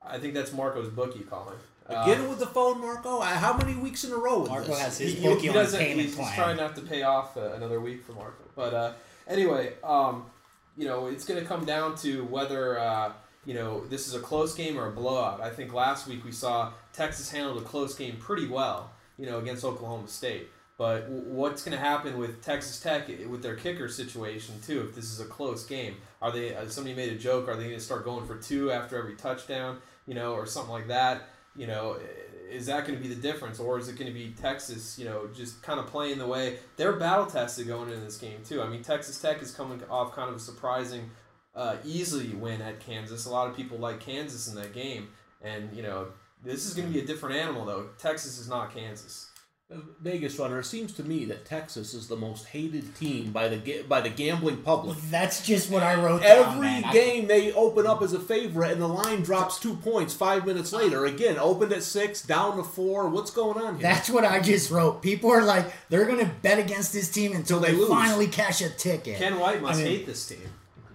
[0.06, 1.56] I think that's Marco's bookie calling.
[1.88, 3.18] Uh, with the phone, Marco.
[3.18, 4.78] Uh, How many weeks in a row with Marco this?
[4.80, 5.78] has he, his he- bookie he on doesn't.
[5.80, 6.28] payment He's, plan.
[6.28, 8.44] he's trying not to pay off uh, another week for Marco.
[8.54, 8.92] But uh,
[9.26, 10.26] anyway, um,
[10.76, 13.12] you know, it's going to come down to whether uh,
[13.44, 15.40] you know this is a close game or a blowout.
[15.40, 19.38] I think last week we saw Texas handled a close game pretty well, you know,
[19.38, 20.48] against Oklahoma State.
[20.78, 24.82] But w- what's going to happen with Texas Tech with their kicker situation too?
[24.88, 26.54] If this is a close game, are they?
[26.54, 27.48] Uh, somebody made a joke.
[27.48, 29.78] Are they going to start going for two after every touchdown?
[30.06, 31.22] You know, or something like that.
[31.56, 31.98] You know,
[32.50, 34.98] is that going to be the difference, or is it going to be Texas?
[34.98, 38.40] You know, just kind of playing the way they're battle tested going into this game
[38.44, 38.62] too.
[38.62, 41.11] I mean, Texas Tech is coming off kind of a surprising,
[41.54, 43.26] uh, easily win at Kansas.
[43.26, 45.09] A lot of people like Kansas in that game,
[45.42, 46.09] and you know,
[46.44, 47.88] this is going to be a different animal though.
[47.98, 49.29] Texas is not Kansas.
[50.02, 50.59] Vegas runner.
[50.59, 54.00] It seems to me that Texas is the most hated team by the ga- by
[54.00, 54.98] the gambling public.
[55.11, 56.85] That's just what I wrote down, Every man.
[56.87, 60.44] I- game they open up as a favorite, and the line drops two points five
[60.44, 61.06] minutes later.
[61.06, 63.09] Again, opened at six, down to four.
[63.09, 63.83] What's going on here?
[63.83, 65.02] That's what I just wrote.
[65.02, 67.88] People are like, they're gonna bet against this team until they they, lose.
[67.88, 69.18] finally cash a ticket.
[69.18, 70.38] Ken White must I mean, hate this team.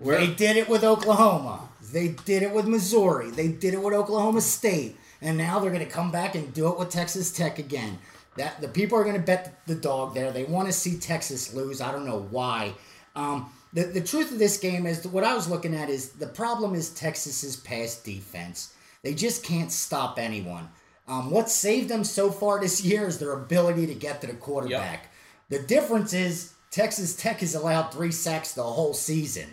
[0.01, 1.69] They did it with Oklahoma.
[1.93, 3.29] They did it with Missouri.
[3.31, 4.97] They did it with Oklahoma State.
[5.21, 7.99] And now they're going to come back and do it with Texas Tech again.
[8.37, 10.31] That the people are going to bet the dog there.
[10.31, 11.81] They want to see Texas lose.
[11.81, 12.73] I don't know why.
[13.15, 16.27] Um, the, the truth of this game is what I was looking at is the
[16.27, 18.73] problem is Texas's pass defense.
[19.03, 20.69] They just can't stop anyone.
[21.07, 24.33] Um, what saved them so far this year is their ability to get to the
[24.33, 25.11] quarterback.
[25.49, 29.49] The difference is Texas Tech has allowed three sacks the whole season.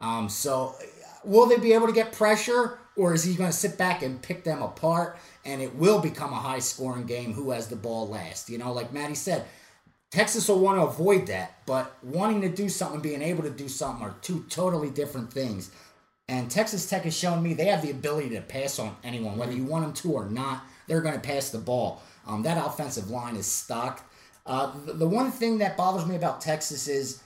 [0.00, 0.74] Um, so,
[1.24, 4.22] will they be able to get pressure, or is he going to sit back and
[4.22, 5.18] pick them apart?
[5.44, 7.32] And it will become a high scoring game.
[7.32, 8.48] Who has the ball last?
[8.48, 9.44] You know, like Matty said,
[10.10, 13.68] Texas will want to avoid that, but wanting to do something, being able to do
[13.68, 15.70] something are two totally different things.
[16.28, 19.52] And Texas Tech has shown me they have the ability to pass on anyone, whether
[19.52, 20.62] you want them to or not.
[20.86, 22.02] They're going to pass the ball.
[22.26, 24.02] Um, that offensive line is stocked.
[24.46, 27.22] Uh, the, the one thing that bothers me about Texas is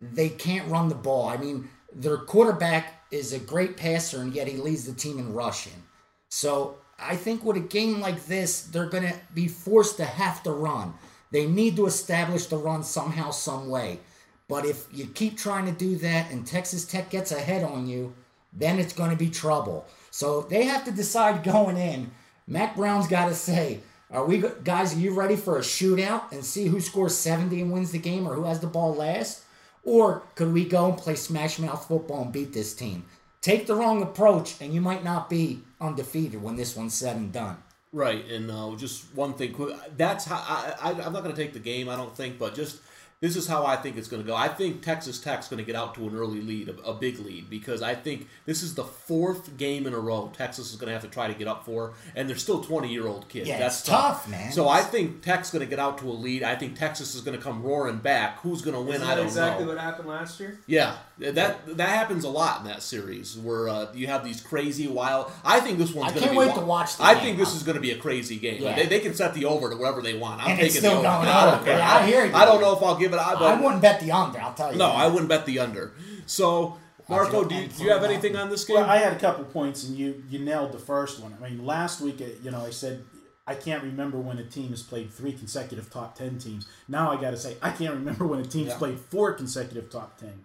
[0.00, 1.28] they can't run the ball.
[1.28, 5.32] I mean, their quarterback is a great passer, and yet he leads the team in
[5.32, 5.82] rushing.
[6.28, 10.42] So I think with a game like this, they're going to be forced to have
[10.44, 10.94] to run.
[11.30, 14.00] They need to establish the run somehow, some way.
[14.48, 18.14] But if you keep trying to do that and Texas Tech gets ahead on you,
[18.52, 19.86] then it's going to be trouble.
[20.10, 22.10] So they have to decide going in.
[22.46, 23.80] Mack Brown's got to say,
[24.10, 24.94] are we guys?
[24.94, 28.28] Are you ready for a shootout and see who scores seventy and wins the game,
[28.28, 29.42] or who has the ball last?
[29.82, 33.06] Or could we go and play smash mouth football and beat this team?
[33.44, 37.30] Take the wrong approach, and you might not be undefeated when this one's said and
[37.30, 37.58] done.
[37.92, 39.76] Right, and uh, just one thing quick.
[39.98, 41.90] That's how I, I, I'm not going to take the game.
[41.90, 42.80] I don't think, but just
[43.24, 44.36] This is how I think it's going to go.
[44.36, 47.18] I think Texas Tech's going to get out to an early lead, a, a big
[47.20, 50.88] lead, because I think this is the fourth game in a row Texas is going
[50.88, 53.48] to have to try to get up for, and they're still 20 year old kids.
[53.48, 54.52] Yeah, That's it's tough, man.
[54.52, 56.42] So I think Tech's going to get out to a lead.
[56.42, 58.40] I think Texas is going to come roaring back.
[58.40, 58.96] Who's going to win?
[58.96, 59.72] Isn't I don't exactly know.
[59.72, 60.58] Exactly what happened last year?
[60.66, 64.86] Yeah, that that happens a lot in that series where uh, you have these crazy
[64.86, 65.32] wild.
[65.42, 66.38] I think this one's I going to can't be.
[66.40, 67.22] wait wi- to watch the I game.
[67.22, 68.60] think this is going to be a crazy game.
[68.62, 68.74] Yeah.
[68.76, 70.42] They, they can set the over to wherever they want.
[70.42, 71.24] I'm And taking it's still the over.
[71.24, 71.64] going I don't over.
[71.64, 71.78] care.
[71.78, 72.34] Yeah, I hear you.
[72.34, 73.20] I don't know if I'll give it.
[73.20, 74.40] I, I wouldn't bet the under.
[74.40, 74.78] I'll tell you.
[74.78, 74.96] No, that.
[74.96, 75.92] I wouldn't bet the under.
[76.26, 78.76] So, Marco, do you, do you have anything on this game?
[78.76, 81.36] Well, I had a couple points, and you you nailed the first one.
[81.38, 83.04] I mean, last week, uh, you know, I said
[83.46, 86.66] I can't remember when a team has played three consecutive top ten teams.
[86.88, 88.78] Now I got to say I can't remember when a team's Yeah.
[88.78, 90.44] played four consecutive top ten.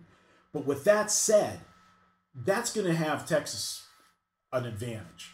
[0.53, 1.60] But with that said,
[2.36, 3.86] that's going to have Texas
[4.51, 5.32] an advantage.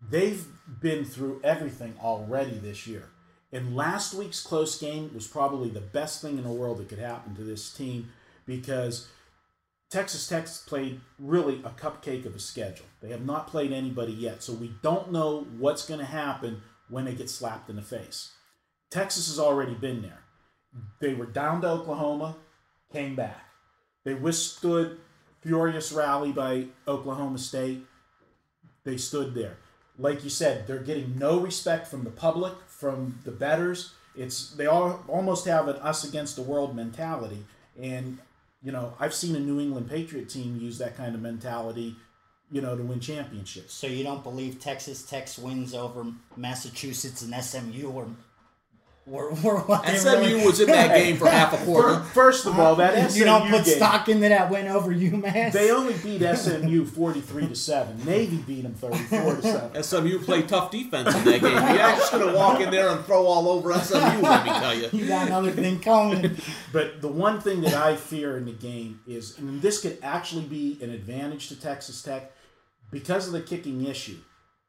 [0.00, 0.44] They've
[0.80, 3.10] been through everything already this year.
[3.54, 6.98] And last week's close game was probably the best thing in the world that could
[6.98, 8.10] happen to this team
[8.46, 9.06] because
[9.90, 12.86] Texas Tech's played really a cupcake of a schedule.
[13.00, 17.04] They have not played anybody yet, so we don't know what's going to happen when
[17.04, 18.32] they get slapped in the face.
[18.90, 20.24] Texas has already been there.
[20.98, 22.34] They were down to Oklahoma,
[22.92, 23.44] came back.
[24.02, 24.98] They withstood
[25.42, 27.86] furious rally by Oklahoma State.
[28.82, 29.58] They stood there.
[29.96, 33.94] Like you said, they're getting no respect from the public, from the betters.
[34.16, 37.44] It's they all almost have an us against the world mentality,
[37.80, 38.18] and
[38.62, 41.96] you know I've seen a New England Patriot team use that kind of mentality,
[42.50, 43.74] you know, to win championships.
[43.74, 46.06] So you don't believe Texas Tech wins over
[46.36, 48.06] Massachusetts and SMU or
[49.10, 51.96] or, or what they SMU really- was in that game for half a quarter.
[51.96, 54.92] Fir- First of all, that SMU you don't put game, stock into that win over
[54.94, 55.52] UMass.
[55.52, 58.02] They only beat SMU forty three to seven.
[58.04, 59.82] Navy beat them thirty four to seven.
[59.82, 61.52] SMU played tough defense in that game.
[61.52, 64.74] You're just going to walk in there and throw all over SMU, let me tell
[64.74, 64.88] you.
[64.92, 66.36] you got another thing coming.
[66.72, 70.44] But the one thing that I fear in the game is, and this could actually
[70.44, 72.32] be an advantage to Texas Tech,
[72.90, 74.16] because of the kicking issue.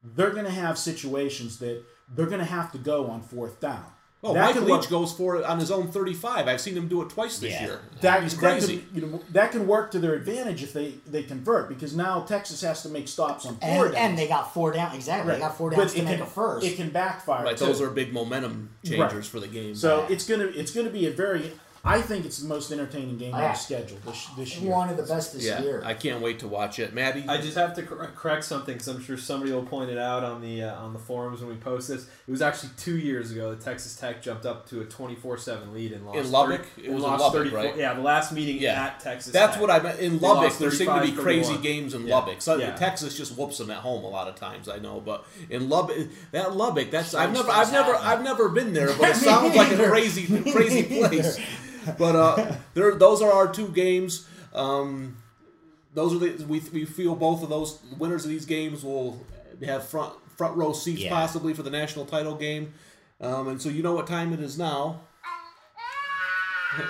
[0.04, 3.86] They're going to have situations that they're going to have to go on fourth down.
[4.28, 6.48] Oh, That Mike could Leach work- goes for it on his own 35.
[6.48, 7.66] I've seen him do it twice this Yeah.
[7.66, 7.80] year.
[8.02, 8.78] That, He's that crazy.
[8.80, 12.22] can, you know, that can work to their advantage if they, they convert because now
[12.22, 13.96] Texas has to make stops on four And, downs.
[13.96, 14.96] and they got four down.
[14.96, 15.34] Exactly.
[15.34, 16.66] They got four But downs to it make can, a first.
[16.66, 17.44] It can backfire.
[17.44, 17.66] Right, too.
[17.66, 19.26] those are big momentum changers Right.
[19.26, 19.76] for the game.
[19.76, 21.52] So it's gonna it's gonna be a very
[21.88, 23.52] I think it's the most entertaining game on Yeah.
[23.52, 24.71] the schedule this this year.
[24.71, 25.84] one of the best this yeah, year.
[25.86, 26.93] I can't wait to watch it.
[26.95, 29.98] Matty, I just have to cor- correct something because I'm sure somebody will point it
[30.00, 32.06] out on the uh, on the forums when we post this.
[32.28, 35.91] It was actually two years ago that Texas Tech jumped up to a 24-7 lead
[35.91, 36.65] and lost In Lubbock?
[36.76, 37.78] 30 It was lost Lubbock, 34 right?
[37.78, 38.84] Yeah, the last meeting Yeah.
[38.86, 39.32] at Texas.
[39.32, 39.62] That's Tech.
[39.62, 40.00] what I meant.
[40.00, 41.24] In They Lubbock, there seem to be 35-31.
[41.24, 42.15] crazy games in Yeah.
[42.15, 42.41] Lubbock.
[42.41, 42.76] So Yeah.
[42.76, 44.67] Texas just whoops them at home a lot of times.
[44.67, 47.95] I know, but in Lubbock, that Lubbock, that's I've never, I've never.
[47.95, 51.38] I've never been there, but it sounds like a crazy, crazy place.
[51.98, 54.28] But uh, there, those are our two games.
[54.54, 55.17] Um,
[55.93, 59.21] those are the we, we feel both of those winners of these games will
[59.65, 61.10] have front front row seats Yeah.
[61.10, 62.74] possibly for the national title game.
[63.21, 65.02] Um, and so you know what time it is now.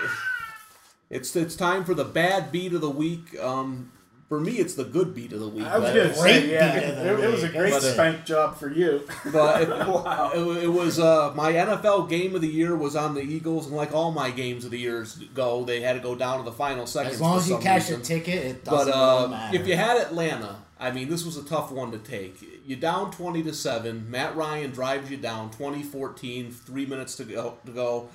[1.09, 3.39] It's it's time for the bad beat of the week.
[3.39, 3.91] Um,
[4.27, 5.65] for me, it's the good beat of the week.
[5.65, 7.93] I was gonna say, yeah, beat of the it, it was a great But, uh,
[7.93, 9.07] spank job for you.
[9.31, 9.69] but it,
[10.59, 13.75] it, it was uh, my NFL game of the year was on the Eagles, and
[13.75, 16.51] like all my games of the years go, they had to go down to the
[16.51, 17.15] final seconds.
[17.15, 17.95] as long as you cash reason.
[17.97, 19.55] your ticket, it But doesn't uh, really matter.
[19.57, 22.43] if you had Atlanta, I mean, this was a tough one to take.
[22.65, 24.09] You down twenty to seven.
[24.09, 27.57] Matt Ryan drives you down 2014, Three minutes to go.
[27.65, 28.09] To go.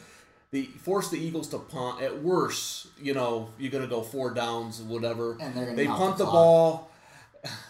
[0.53, 2.03] The force the Eagles to punt.
[2.03, 5.37] At worst, you know, you're gonna go four downs, whatever.
[5.41, 6.91] And they're gonna they punt the the, ball.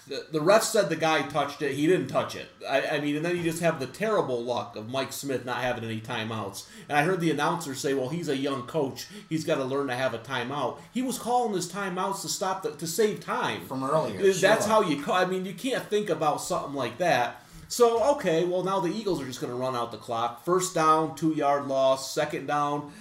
[0.09, 1.75] The, the ref said the guy touched it.
[1.75, 2.49] He didn't touch it.
[2.69, 5.59] I, I mean, and then you just have the terrible luck of Mike Smith not
[5.59, 6.65] having any timeouts.
[6.89, 9.07] And I heard the announcer say, "Well, he's a young coach.
[9.29, 12.63] He's got to learn to have a timeout." He was calling his timeouts to stop
[12.63, 14.61] the, to save time From earlier, That's sure.
[14.67, 15.03] how you.
[15.03, 17.45] Call, I mean, you can't think about something like that.
[17.71, 20.45] So okay, well now the Eagles are just going to run out the clock.
[20.45, 22.13] First down, two yard loss.
[22.13, 22.93] Second down.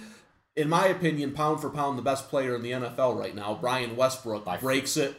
[0.54, 3.96] In my opinion, pound for pound, the best player in the NFL right now, Brian
[3.96, 5.16] Westbrook, breaks it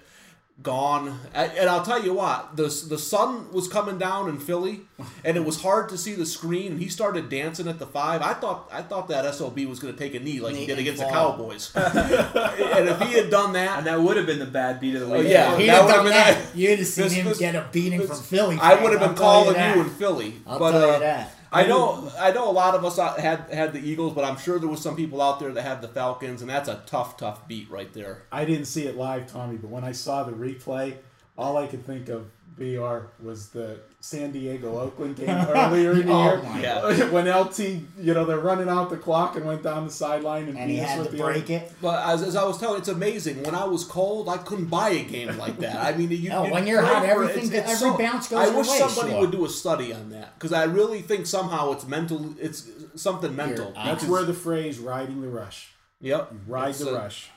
[0.63, 1.19] gone.
[1.33, 4.81] And and I'll tell you what, the the sun was coming down in Philly,
[5.23, 6.73] and it was hard to see the screen.
[6.73, 8.21] And he started dancing at the five.
[8.21, 10.71] I thought I thought that sob was going to take a knee like he did
[10.77, 11.09] and against the.
[11.09, 11.71] Cowboys.
[11.75, 15.01] and if he had done that, and that would have been the bad beat of
[15.01, 15.15] the week.
[15.25, 15.57] Oh, yeah.
[15.57, 16.55] He'd that would've done been that, that.
[16.55, 18.57] you'd have seen This- him this- get a beating this- from Philly.
[18.61, 19.75] I would have I'll been calling that.
[19.75, 20.35] you in Philly.
[20.47, 21.35] I'll but tell you uh, that.
[21.53, 24.57] I know I know a lot of us had had the Eagles, but I'm sure
[24.57, 27.47] there was some people out there that had the Falcons, and that's a tough, tough
[27.47, 28.23] beat right there.
[28.31, 30.95] I didn't see it live, Tommy, but when I saw the replay,
[31.37, 32.29] all I could think of
[32.61, 36.57] VR was the San Diego Oakland game earlier in the Oh
[36.89, 37.09] year.
[37.11, 37.59] when LT,
[37.99, 40.77] you know, they're running out the clock and went down the sideline and, And he
[40.77, 41.71] had with to the break it.
[41.81, 43.43] But as, as I was telling, it's amazing.
[43.43, 45.77] When I was cold, I couldn't buy a game like that.
[45.77, 48.55] I mean, you, No, you when you're hot, everything- It's- it's every bounce goes I
[48.55, 49.19] wish way, somebody sure.
[49.21, 52.33] would do a study on that because I really think somehow it's mental.
[52.39, 53.73] It's something mental.
[53.75, 55.69] I- That's where the phrase "riding the rush."
[56.01, 56.33] Yep.
[56.47, 57.29] Ride It's the a- rush.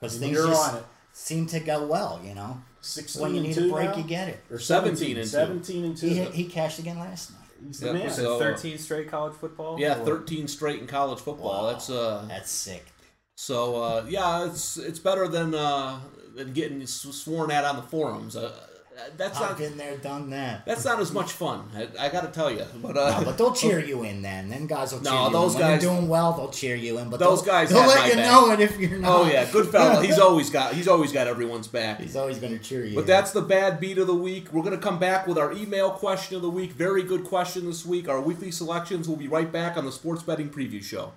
[0.00, 0.84] Because things you're just on it.
[1.12, 2.62] seem to go well, you know.
[2.88, 3.96] 16 When you need a break, now?
[3.96, 4.40] you get it.
[4.50, 5.28] Or 17 and two.
[5.30, 6.06] 17 and 2.
[6.08, 7.40] He, he cashed again last night.
[7.66, 8.10] He's the Yeah, man.
[8.10, 9.78] so- So 13 straight college football.
[9.78, 11.64] Yeah, Or- 13 straight in college football.
[11.64, 11.70] Wow.
[11.72, 12.24] That's uh.
[12.28, 12.84] That's sick.
[13.36, 16.00] So uh, yeah, it's it's better than uh
[16.34, 18.36] than getting sworn at on the forums.
[18.36, 18.52] Uh,
[19.16, 20.66] that's I've not been there, done that.
[20.66, 21.68] that's not as much fun.
[21.74, 24.48] I, I got to tell you, but uh, No, but they'll cheer you in then.
[24.48, 25.60] Then guys will cheer No, you those in.
[25.60, 27.08] When guys- you're doing well, they'll cheer you in.
[27.10, 28.26] But Those they'll, guys they'll let you back.
[28.30, 29.20] know it if you're not.
[29.20, 30.02] oh yeah, good fella.
[30.06, 32.00] He's always got he's always got everyone's back.
[32.00, 32.94] He's always going to cheer you.
[32.94, 34.52] But that's the bad beat of the week.
[34.52, 36.72] We're going to come back with our email question of the week.
[36.72, 38.08] Very good question this week.
[38.08, 39.08] Our weekly selections.
[39.08, 41.12] We'll be right back on the Sports Betting Preview Show.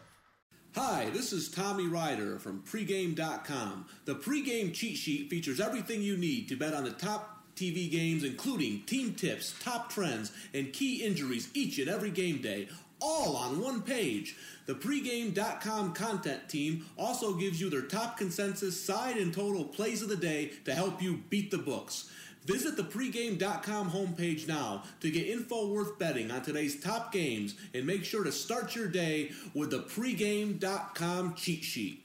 [0.76, 3.88] Hi, this is Tommy Rider from pregame.com.
[4.06, 8.24] The pregame cheat sheet features everything you need to bet on the top TV games,
[8.24, 12.68] including team tips, top trends, and key injuries each and every game day,
[13.02, 14.36] all on one page.
[14.68, 20.10] The pregame.com content team also gives you their top consensus, side, and total plays of
[20.10, 22.10] the day to help you beat the books.
[22.46, 27.86] Visit the pregame.com homepage now to get info worth betting on today's top games and
[27.86, 32.01] make sure to start your day with the pregame.com cheat sheet.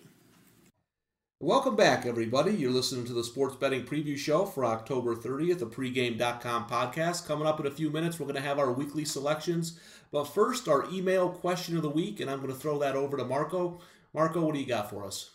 [1.41, 2.55] Welcome back, everybody.
[2.55, 7.27] You're listening to the Sports Betting Preview Show for October 30th, the pregame.com podcast.
[7.27, 9.79] Coming up in a few minutes, we're going to have our weekly selections.
[10.11, 13.19] But first, our email question of the week, and I'm going to throw that over
[13.19, 13.81] to Marco.
[14.15, 15.29] Marco, what do you got for us?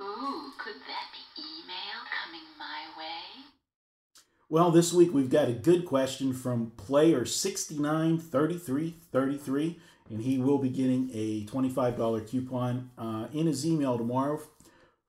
[0.00, 3.46] Ooh, could that be email coming my way?
[4.48, 10.68] Well, this week we've got a good question from player 693333, and he will be
[10.68, 14.40] getting a $25 coupon uh, in his email tomorrow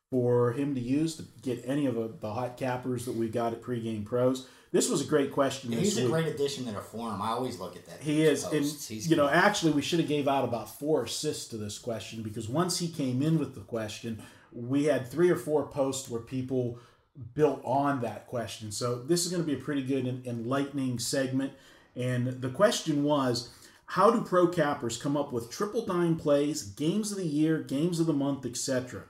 [0.10, 3.54] for him to use to get any of the, the hot cappers that we got
[3.54, 4.48] at Pregame Pros.
[4.72, 6.12] This was a great question this He's a week.
[6.12, 7.22] great addition to the forum.
[7.22, 8.02] I always look at that.
[8.02, 11.48] He is, and He's you know, actually, we should have gave out about four assists
[11.50, 15.36] to this question because once he came in with the question, we had three or
[15.36, 16.80] four posts where people
[17.34, 18.72] built on that question.
[18.72, 21.54] So this is going to be a pretty good and enlightening segment.
[21.96, 23.50] And the question was,
[23.86, 28.00] how do pro cappers come up with triple dime plays, games of the year, games
[28.00, 29.04] of the month, etc.?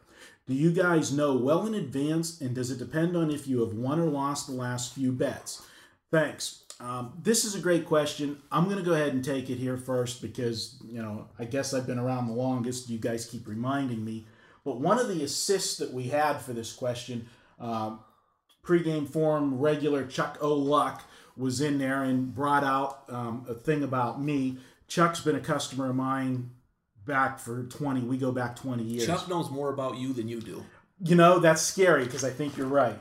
[0.49, 3.71] Do you guys know well in advance, and does it depend on if you have
[3.71, 5.61] won or lost the last few bets?
[6.09, 6.63] Thanks.
[6.79, 8.41] Um, this is a great question.
[8.51, 11.71] I'm going to go ahead and take it here first because, you know, I guess
[11.71, 12.89] I've been around the longest.
[12.89, 14.25] You guys keep reminding me.
[14.65, 17.27] But one of the assists that we had for this question,
[17.59, 17.99] um,
[18.65, 21.03] pregame forum regular Chuck O'Luck
[21.37, 24.57] was in there and brought out um, a thing about me.
[24.87, 26.49] Chuck's been a customer of mine
[27.09, 30.39] back for 20, we go back 20 years Chuck knows more about you than you
[30.39, 30.63] do.
[31.03, 32.97] you know that's scary because I think you're right.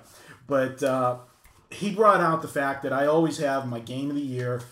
[0.48, 1.18] But uh,
[1.70, 4.62] he brought out the fact that I always have my game of the year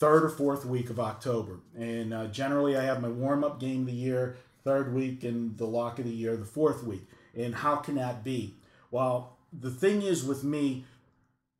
[0.00, 3.82] third or fourth week of October, and uh, generally I have my warm up game
[3.82, 7.06] of the year third week and the lock of the year the fourth week.
[7.36, 8.56] And how can that be?
[8.90, 10.84] Well, the thing is with me,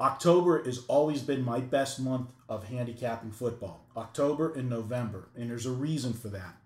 [0.00, 3.84] October has always been my best month of handicapping football.
[3.96, 6.56] October and November, and there's a reason for that.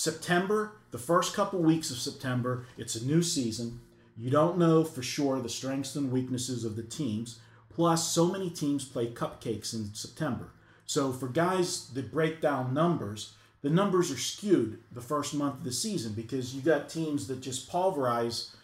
[0.00, 3.80] September, the first couple weeks of September, it's a new season.
[4.16, 7.38] You don't know for sure the strengths and weaknesses of the teams.
[7.68, 10.54] Plus, so many teams play cupcakes in September.
[10.86, 15.64] So, for guys that break down numbers, the numbers are skewed the first month of
[15.64, 18.56] the season because you got teams that just pulverize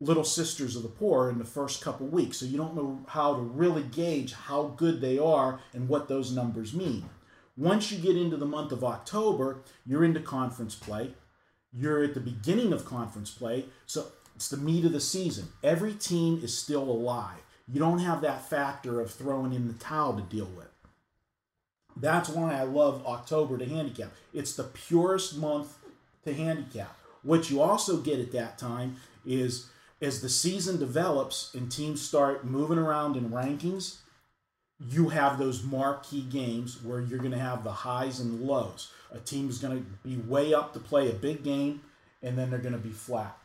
[0.00, 2.36] little sisters of the poor in the first couple weeks.
[2.36, 6.30] So, you don't know how to really gauge how good they are and what those
[6.30, 7.06] numbers mean.
[7.56, 11.10] Once you get into the month of October, you're into conference play.
[11.72, 15.48] You're at the beginning of conference play, so it's the meat of the season.
[15.62, 17.40] Every team is still alive.
[17.66, 20.68] You don't have that factor of throwing in the towel to deal with.
[21.96, 24.12] That's why I love October to handicap.
[24.34, 25.78] It's the purest month
[26.24, 26.94] to handicap.
[27.22, 29.68] What you also get at that time is
[30.00, 33.96] as the season develops and teams start moving around in rankings,
[34.78, 38.92] you have those marquee games where you're going to have the highs and lows.
[39.12, 41.80] A team is going to be way up to play a big game,
[42.22, 43.36] and then they're going to be flat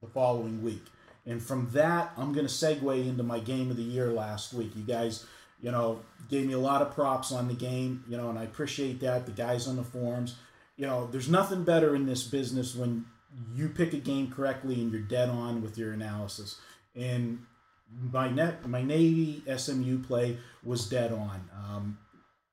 [0.00, 0.84] the following week.
[1.24, 4.72] And from that, I'm going to segue into my game of the year last week.
[4.74, 5.24] You guys,
[5.60, 8.42] you know, gave me a lot of props on the game, you know, and I
[8.42, 9.26] appreciate that.
[9.26, 10.34] The guys on the forums,
[10.76, 13.04] you know, there's nothing better in this business when
[13.54, 16.58] you pick a game correctly and you're dead on with your analysis.
[16.96, 17.46] And
[18.12, 21.48] my net, my Navy SMU play was dead on.
[21.56, 21.98] Um,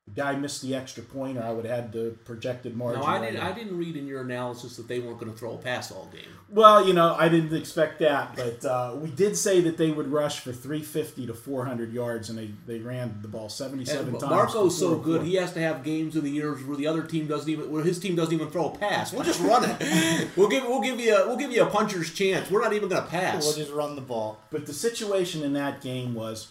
[0.09, 3.01] the guy missed the extra point, or I would have had the projected margin.
[3.01, 3.41] No, I didn't.
[3.41, 6.09] I didn't read in your analysis that they weren't going to throw a pass all
[6.11, 6.25] game.
[6.49, 10.07] Well, you know, I didn't expect that, but uh, we did say that they would
[10.11, 14.31] rush for 350 to 400 yards, and they, they ran the ball 77 And times.
[14.31, 16.87] Marco's for so four- good; he has to have games of the years where the
[16.87, 19.13] other team doesn't even, where his team doesn't even throw a pass.
[19.13, 20.29] We'll just run it.
[20.35, 22.49] we'll give, we'll give you, a, we'll give you a puncher's chance.
[22.49, 23.43] We're not even going to pass.
[23.45, 24.39] We'll just run the ball.
[24.49, 26.47] But the situation in that game was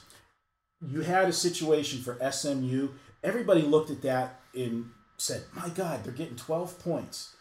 [0.86, 2.90] you had a situation for SMU.
[3.22, 7.34] Everybody looked at that and said, My God, they're getting 12 points.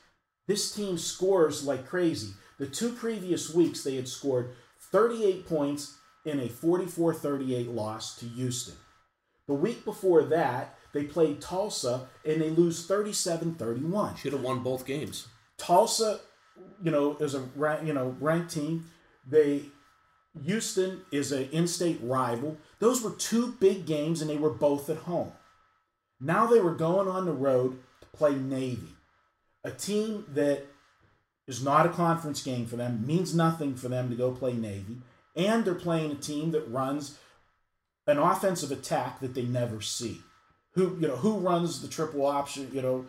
[0.47, 2.33] This team scores like crazy.
[2.57, 8.25] The two previous weeks, they had scored 38 points in a 44 38 loss to
[8.25, 8.75] Houston.
[9.47, 14.15] The week before that, they played Tulsa and they lose 37 31.
[14.15, 15.27] Should have won both games.
[15.57, 16.19] Tulsa,
[16.81, 17.43] you know, is a
[17.83, 18.85] you know ranked team.
[19.27, 19.65] They
[20.43, 22.57] Houston is an in-state rival.
[22.79, 25.31] Those were two big games, and they were both at home.
[26.19, 28.95] Now they were going on the road to play Navy,
[29.63, 30.65] a team that
[31.47, 34.97] is not a conference game for them, means nothing for them to go play Navy,
[35.35, 37.17] and they're playing a team that runs
[38.07, 40.21] an offensive attack that they never see.
[40.71, 42.69] Who you know who runs the triple option?
[42.73, 43.05] You know,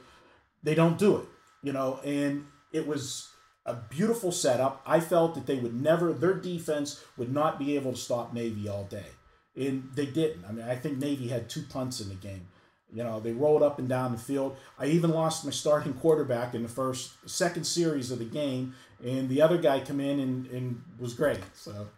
[0.63, 1.27] they don't do it.
[1.63, 3.29] You know, and it was
[3.67, 4.83] a beautiful setup.
[4.87, 8.69] I felt that they would never, their defense would not be able to stop Navy
[8.69, 9.07] all day,
[9.57, 10.45] and they didn't.
[10.49, 12.47] I mean, I think Navy had two punts in the game.
[12.93, 14.57] You know, they rolled up and down the field.
[14.79, 18.75] I even lost my starting quarterback in the first, second series of the game,
[19.05, 21.41] and the other guy come in and, and was great.
[21.55, 21.89] So,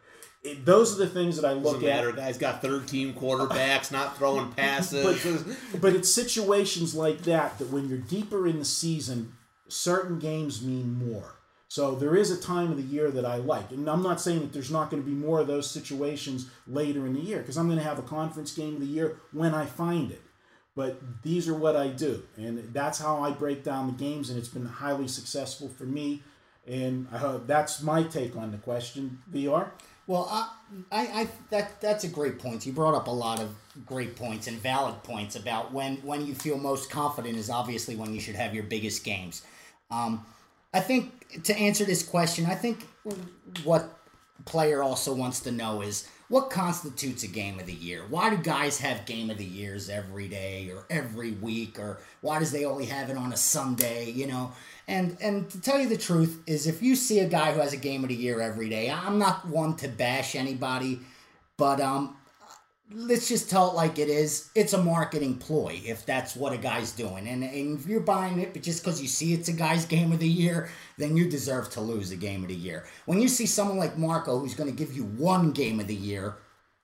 [0.42, 2.16] it, those are the things that I look at.
[2.16, 5.44] Guys got third team quarterbacks, not throwing passes.
[5.80, 9.32] But it's situations like that that when you're deeper in the season,
[9.68, 11.36] certain games mean more.
[11.68, 13.70] So there is a time of the year that I like.
[13.70, 17.06] And I'm not saying that there's not going to be more of those situations later
[17.06, 19.54] in the year because I'm going to have a conference game of the year when
[19.54, 20.20] I find it.
[20.80, 22.22] But these are what I do.
[22.38, 24.30] And that's how I break down the games.
[24.30, 26.22] And it's been highly successful for me.
[26.66, 29.68] And I hope that's my take on the question, VR.
[30.06, 30.48] Well, I,
[30.90, 32.64] I, I that that's a great point.
[32.64, 33.54] You brought up a lot of
[33.84, 38.14] great points and valid points about when when you feel most confident is obviously when
[38.14, 39.42] you should have your biggest games.
[39.90, 40.24] Um,
[40.72, 42.88] I think to answer this question, I think
[43.64, 43.98] what
[44.46, 48.04] player also wants to know is what constitutes a game of the year.
[48.08, 52.38] Why do guys have game of the years every day or every week, or why
[52.38, 54.10] does they only have it on a Sunday?
[54.12, 54.52] You know,
[54.86, 57.72] and and to tell you the truth is, if you see a guy who has
[57.72, 61.00] a game of the year every day, I'm not one to bash anybody,
[61.56, 62.16] but um,
[62.92, 64.50] let's just tell it like it is.
[64.54, 67.28] It's a marketing ploy if that's what a guy's doing.
[67.28, 70.12] And, and if you're buying it but just because you see it's a guy's game
[70.12, 72.86] of the year, then you deserve to lose a game of the year.
[73.06, 75.94] When you see someone like Marco who's going to give you one game of the
[75.94, 76.36] year,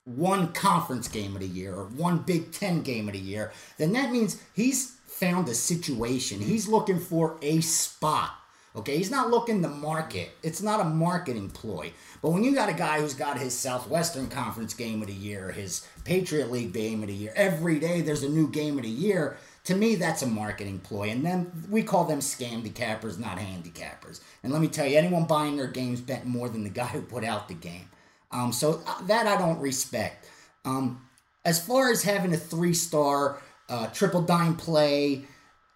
[0.04, 3.92] one conference game of the year, or one Big Ten game of the year, then
[3.94, 6.40] that means he's found a situation.
[6.40, 8.30] He's looking for a spot.
[8.76, 10.32] Okay, he's not looking to market.
[10.42, 11.92] It's not a marketing ploy.
[12.20, 15.50] But when you got a guy who's got his Southwestern Conference game of the year,
[15.50, 18.90] his Patriot League game of the year, every day there's a new game of the
[18.90, 21.08] year, to me that's a marketing ploy.
[21.08, 24.20] And then we call them scam decappers, not handicappers.
[24.42, 27.00] And let me tell you, anyone buying their games bet more than the guy who
[27.00, 27.88] put out the game.
[28.30, 30.28] Um, so uh, that I don't respect.
[30.66, 31.00] Um,
[31.46, 35.24] as far as having a three star uh, triple dime play,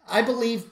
[0.07, 0.67] I believe,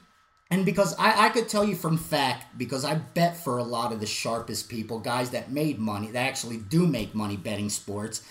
[0.51, 3.93] and because I, I could tell you from fact, because I bet for a lot
[3.93, 8.23] of the sharpest people, guys that made money, that actually do make money betting sports.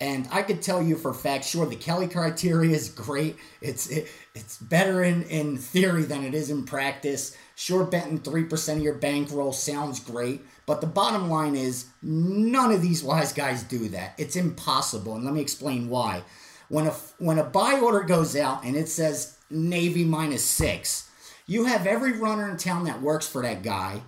[0.00, 3.36] And I could tell you for fact, sure, the Kelly criteria is great.
[3.60, 7.36] It's it, it's better in, in theory than it is in practice.
[7.56, 10.40] Sure, betting 3% of your bankroll sounds great.
[10.66, 14.14] But the bottom line is, none of these wise guys do that.
[14.16, 15.16] It's impossible.
[15.16, 16.22] And let me explain why.
[16.68, 21.07] When a, when a buy order goes out and it says Navy minus six,
[21.48, 24.02] you have every runner in town that works for that guy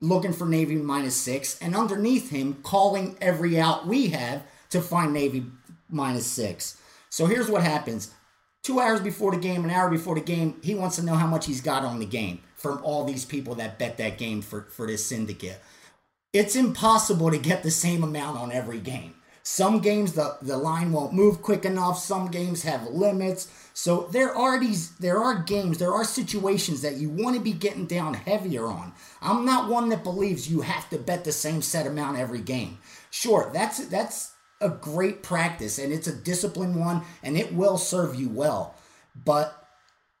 [0.00, 5.14] looking for Navy minus six, and underneath him calling every out we have to find
[5.14, 5.46] Navy
[5.88, 6.76] minus six.
[7.08, 8.12] So here's what happens.
[8.62, 11.26] Two hours before the game, an hour before the game, he wants to know how
[11.26, 14.62] much he's got on the game from all these people that bet that game for,
[14.62, 15.60] for this syndicate.
[16.32, 19.14] It's impossible to get the same amount on every game.
[19.44, 23.48] Some games the, the line won't move quick enough, some games have limits.
[23.74, 27.52] So there are these there are games, there are situations that you want to be
[27.52, 28.92] getting down heavier on.
[29.20, 32.78] I'm not one that believes you have to bet the same set amount every game.
[33.10, 38.14] Sure, that's that's a great practice and it's a disciplined one and it will serve
[38.14, 38.74] you well.
[39.24, 39.68] But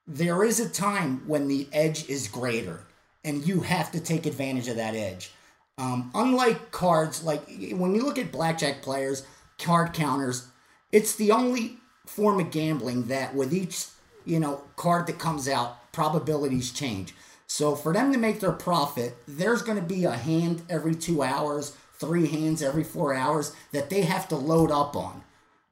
[0.06, 2.84] there is a time when the edge is greater
[3.24, 5.30] and you have to take advantage of that edge.
[5.78, 9.24] Um, unlike cards, like when you look at blackjack players,
[9.58, 10.48] card counters,
[10.90, 13.86] it's the only form of gambling that with each
[14.24, 17.14] you know card that comes out, probabilities change.
[17.46, 21.22] So for them to make their profit, there's going to be a hand every two
[21.22, 25.22] hours, three hands every four hours that they have to load up on.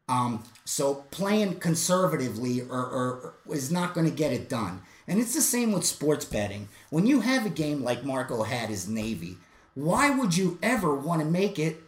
[0.07, 4.83] Um, so playing conservatively or, or, or is not going to get it done.
[5.09, 6.69] And it's the same with sports betting.
[6.91, 9.39] When you have a game like Marco had his Navy,
[9.75, 11.81] why would you ever want to make it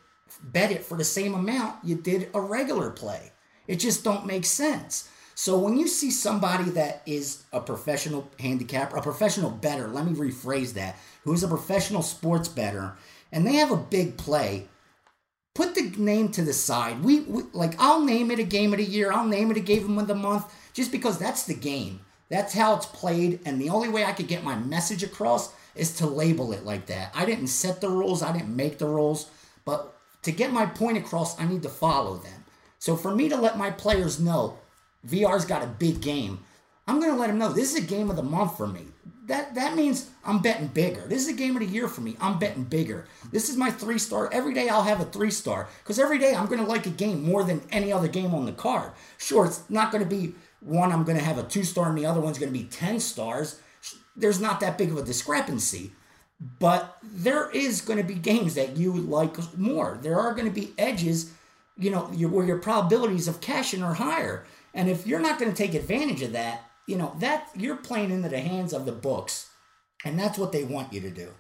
[0.43, 3.33] bet it for the same amount you did a regular play?
[3.67, 5.09] It just don't make sense.
[5.35, 10.13] So when you see somebody that is a professional handicapper, a professional better, let me
[10.13, 12.97] rephrase that, who's a professional sports better,
[13.33, 14.69] and they have a big play,
[15.55, 17.03] put the name to the side.
[17.03, 19.61] We, we like I'll name it a game of the year, I'll name it a
[19.61, 22.01] game of the month, just because that's the game.
[22.29, 25.97] That's how it's played, and the only way I could get my message across is
[25.97, 27.11] to label it like that.
[27.15, 29.31] I didn't set the rules, I didn't make the rules,
[29.65, 32.42] but to get my point across, I need to follow them.
[32.83, 34.59] So for me to let my players know
[35.07, 36.41] VR's got a big game,
[36.89, 38.87] I'm going to let them know this is a game of the month for me.
[39.27, 41.03] That that means I'm betting bigger.
[41.03, 42.17] This is a game of the year for me.
[42.21, 43.07] I'm betting bigger.
[43.31, 44.29] This is my three star.
[44.33, 46.91] Every day I'll have a three star because every day I'm going to like a
[46.91, 48.91] game more than any other game on the card.
[49.17, 51.97] Sure, it's not going to be one I'm going to have a two star and
[51.97, 53.61] the other one's going to be 10 stars.
[54.17, 55.93] There's not that big of a discrepancy.
[56.59, 60.01] But there is going to be games that you like more.
[60.03, 61.31] There are going to be edges,
[61.77, 64.45] you know, your, where your probabilities of cashing are higher.
[64.75, 68.11] And if you're not going to take advantage of that, you know, that you're playing
[68.11, 69.51] into the hands of the books.
[70.05, 71.31] And that's what they want you to do.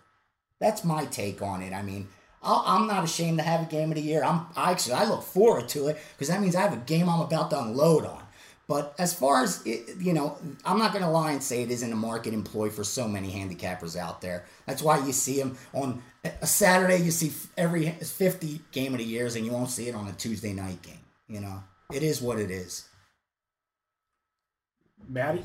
[0.61, 1.72] That's my take on it.
[1.72, 2.09] I mean,
[2.43, 4.22] I'll, I'm not ashamed to have a game of the year.
[4.22, 7.09] I'm I actually I look forward to it because that means I have a game
[7.09, 8.22] I'm about to unload on.
[8.69, 11.71] But as far as it, you know, I'm not going to lie and say it
[11.71, 14.47] isn't a market employ for so many handicappers out there.
[14.67, 16.99] That's why you see them on a Saturday.
[16.99, 20.13] You see every 50 game of the years, and you won't see it on a
[20.13, 21.01] Tuesday night game.
[21.27, 22.89] You know, it is what it is.
[25.09, 25.45] Matty?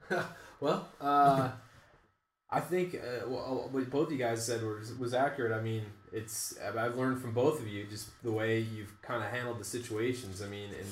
[0.60, 1.50] well, uh,
[2.50, 5.52] I think uh, well, what both of you guys said was, was accurate.
[5.52, 9.30] I mean, it's I've learned from both of you just the way you've kind of
[9.30, 10.42] handled the situations.
[10.42, 10.88] I mean, and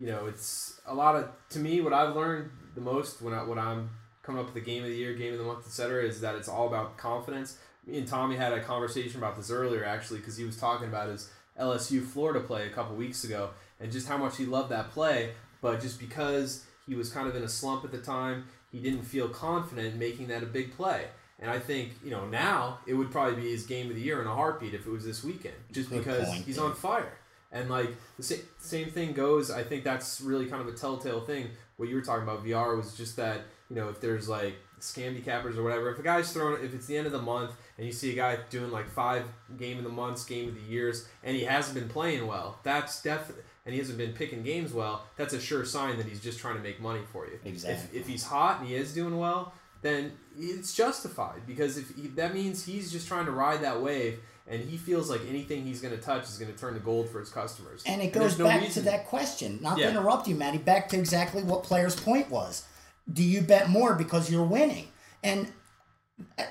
[0.00, 3.42] you know, it's a lot of to me what I've learned the most when I
[3.42, 3.90] when I'm
[4.22, 6.04] coming up with the game of the year, game of the month, etc.
[6.04, 7.58] Is that it's all about confidence.
[7.86, 11.08] Me and Tommy had a conversation about this earlier actually because he was talking about
[11.08, 14.90] his LSU Florida play a couple weeks ago and just how much he loved that
[14.90, 15.30] play,
[15.60, 19.02] but just because he was kind of in a slump at the time, he didn't
[19.02, 21.06] feel confident making that a big play.
[21.40, 24.20] And I think, you know, now it would probably be his game of the year
[24.20, 26.64] in a heartbeat if it was this weekend, just Good because point, he's Dave.
[26.64, 27.12] on fire.
[27.50, 31.20] And like the sa- same thing goes, I think that's really kind of a telltale
[31.20, 31.48] thing.
[31.76, 35.24] What you were talking about VR was just that, you know, if there's like scammy
[35.24, 37.86] cappers or whatever, if a guy's throwing, if it's the end of the month and
[37.86, 39.24] you see a guy doing like five
[39.56, 43.02] game of the months, game of the years, and he hasn't been playing well, that's
[43.02, 46.38] definitely, and he hasn't been picking games well, that's a sure sign that he's just
[46.38, 47.38] trying to make money for you.
[47.44, 47.98] Exactly.
[47.98, 52.08] If, if he's hot and he is doing well, then it's justified because if he,
[52.08, 54.20] that means he's just trying to ride that wave
[54.50, 57.08] and he feels like anything he's going to touch is going to turn to gold
[57.08, 57.82] for his customers.
[57.86, 59.58] And it goes no back to that question.
[59.62, 59.86] Not Yeah.
[59.86, 62.64] to interrupt you, Matty, back to exactly what player's point was.
[63.12, 64.88] Do you bet more because you're winning?
[65.22, 65.52] And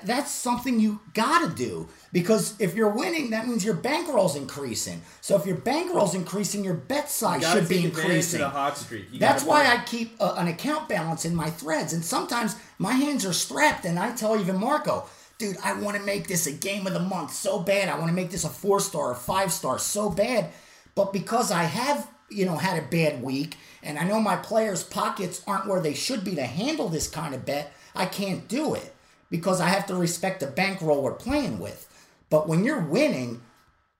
[0.02, 5.02] that's something you gotta do because if you're winning, that means your bankroll's increasing.
[5.20, 8.40] So if your bankroll's increasing, your bet size You should be take advantage of increasing.
[8.40, 9.12] the hot streak.
[9.12, 9.74] You That's why play.
[9.76, 11.92] I keep a, an account balance in my threads.
[11.92, 15.06] And sometimes my hands are strapped, and I tell even Marco,
[15.38, 17.88] dude, I want to make this a game of the month so bad.
[17.88, 20.50] I want to make this a four star or five star so bad.
[20.96, 24.82] But because I have, you know, had a bad week, and I know my players'
[24.82, 28.74] pockets aren't where they should be to handle this kind of bet, I can't do
[28.74, 28.94] it
[29.30, 31.86] because I have to respect the bankroll we're playing with.
[32.30, 33.42] But when you're winning,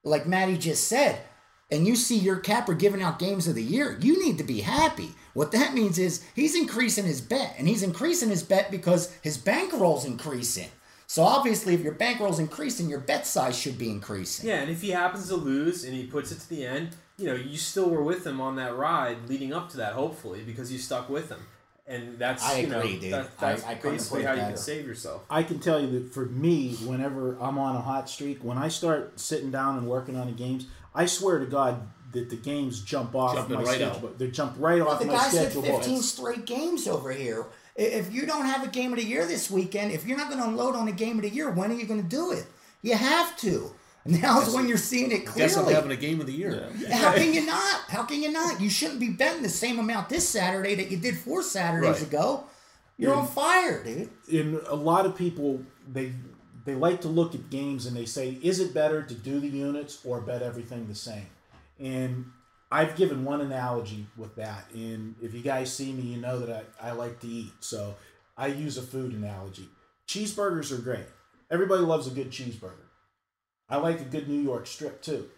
[0.03, 1.21] like Matty just said,
[1.71, 4.61] and you see your capper giving out games of the year, you need to be
[4.63, 5.11] happy.
[5.35, 9.39] What that means is he's increasing his bet, and he's increasing his bet because his
[9.39, 10.69] bankroll's increasing.
[11.11, 14.47] So obviously, if your bankroll's increasing, your bet size should be increasing.
[14.47, 17.25] Yeah, and if he happens to lose and he puts it to the end, you
[17.27, 20.71] know, you still were with him on that ride leading up to that, hopefully, because
[20.71, 21.41] you stuck with him.
[21.87, 23.01] And that's I you know, dude.
[23.11, 25.23] that- that's I- I basically put it how you can save yourself.
[25.31, 28.69] I can tell you that for me, whenever I'm on a hot streak, when I
[28.69, 32.83] start sitting down and working on the games, I swear to God that the games
[32.83, 34.09] jump off Jumping my right schedule.
[34.09, 34.19] out.
[34.19, 35.63] They jump right off The my guys had schedule.
[35.63, 37.47] 15 straight games over here.
[37.79, 40.29] I- If you don't have a game of the year this weekend, if you're not
[40.31, 42.33] going to unload on a game of the year, when are you going to do
[42.33, 42.47] it?
[42.83, 43.73] You have to.
[44.07, 45.75] Now's when you're seeing it Guess I'm clearly.
[45.75, 46.71] having a game of the year.
[46.91, 47.81] How can you not?
[47.89, 48.59] How can you not?
[48.61, 52.03] You shouldn't be betting the same amount this Saturday that you did four Saturdays Right.
[52.03, 52.45] ago.
[52.97, 54.09] You're on fire, dude.
[54.33, 55.61] and a lot of people
[55.93, 56.13] they
[56.65, 59.49] they like to look at games and they say, is it better to do the
[59.49, 61.27] units or bet everything the same?
[61.79, 62.27] And
[62.71, 64.67] I've given one analogy with that.
[64.75, 67.53] And if you guys see me, you know that I, I like to eat.
[67.61, 67.95] So
[68.37, 69.69] I use a food analogy.
[70.07, 71.07] Cheeseburgers are great.
[71.51, 72.89] Everybody loves a good cheeseburger.
[73.69, 75.29] I like a good New York strip too.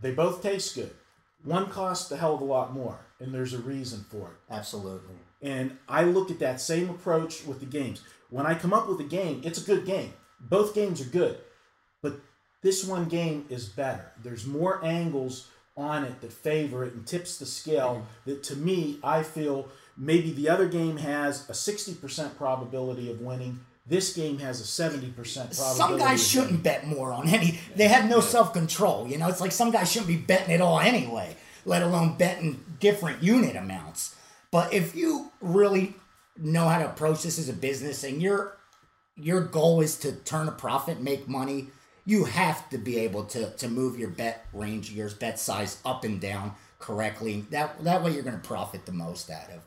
[0.00, 0.92] They both taste good.
[1.44, 4.52] One costs a hell of a lot more, and there's a reason for it.
[4.52, 5.14] Absolutely.
[5.42, 8.02] And I look at that same approach with the games.
[8.28, 10.12] When I come up with a game, it's a good game.
[10.38, 11.38] Both games are good.
[12.02, 12.20] But
[12.62, 14.12] this one game is better.
[14.22, 15.48] There's more angles
[15.80, 20.32] on it that favor it and tips the scale that to me, I feel maybe
[20.32, 23.60] the other game has a 60% probability of winning.
[23.86, 25.54] This game has a 70% probability.
[25.54, 27.58] Some guys shouldn't bet more on any.
[27.74, 29.08] They have no self control.
[29.08, 32.62] You know, it's like some guys shouldn't be betting at all anyway, let alone betting
[32.78, 34.14] different unit amounts.
[34.50, 35.94] But if you really
[36.36, 38.56] know how to approach this as a business and your
[39.16, 41.68] your goal is to turn a profit, make money,
[42.10, 46.02] you have to be able to to move your bet range, your bet size up
[46.02, 47.46] and down correctly.
[47.50, 49.62] That that way you're going to profit the most out of.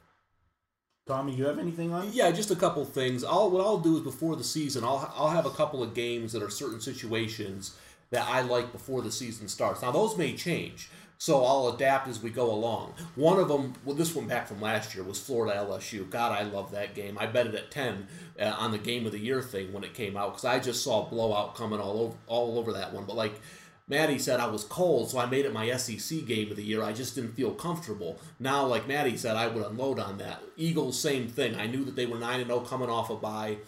[1.08, 2.10] Tommy, you have anything on?
[2.12, 3.24] Yeah, just a couple things.
[3.24, 6.34] I'll what I'll do is before the season, I'll I'll have a couple of games
[6.34, 7.78] that are certain situations
[8.10, 9.82] that I like before the season starts.
[9.82, 10.89] Now those may change,
[11.24, 12.95] so I'll adapt as we go along.
[13.15, 16.09] One of them, well, this one back from last year was Florida LSU.
[16.09, 17.17] God, I love that game.
[17.17, 18.07] I bet it at ten
[18.38, 20.84] uh, on the game of the year thing when it came out because I just
[20.84, 23.05] saw blowout coming all over all over that one.
[23.05, 23.39] But like
[23.88, 26.84] Matty said I was cold, so I made it my SEC game of the year.
[26.84, 28.19] I just didn't feel comfortable.
[28.38, 30.43] Now, like Matty said, I would unload on that.
[30.57, 31.55] Eagles, same thing.
[31.55, 33.59] I knew that they were 9 0 coming off a bye.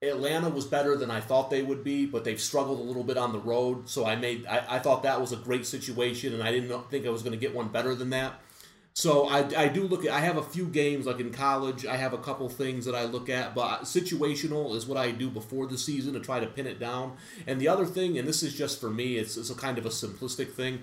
[0.00, 3.18] Atlanta was better than I thought they would be, but they've struggled a little bit
[3.18, 3.88] on the road.
[3.88, 7.04] So I made I, I thought that was a great situation, and I didn't think
[7.06, 8.40] I was going to get one better than that.
[8.98, 11.94] So I, I do look at I have a few games like in college I
[11.94, 15.68] have a couple things that I look at but situational is what I do before
[15.68, 18.56] the season to try to pin it down and the other thing and this is
[18.56, 20.82] just for me it's, it's a kind of a simplistic thing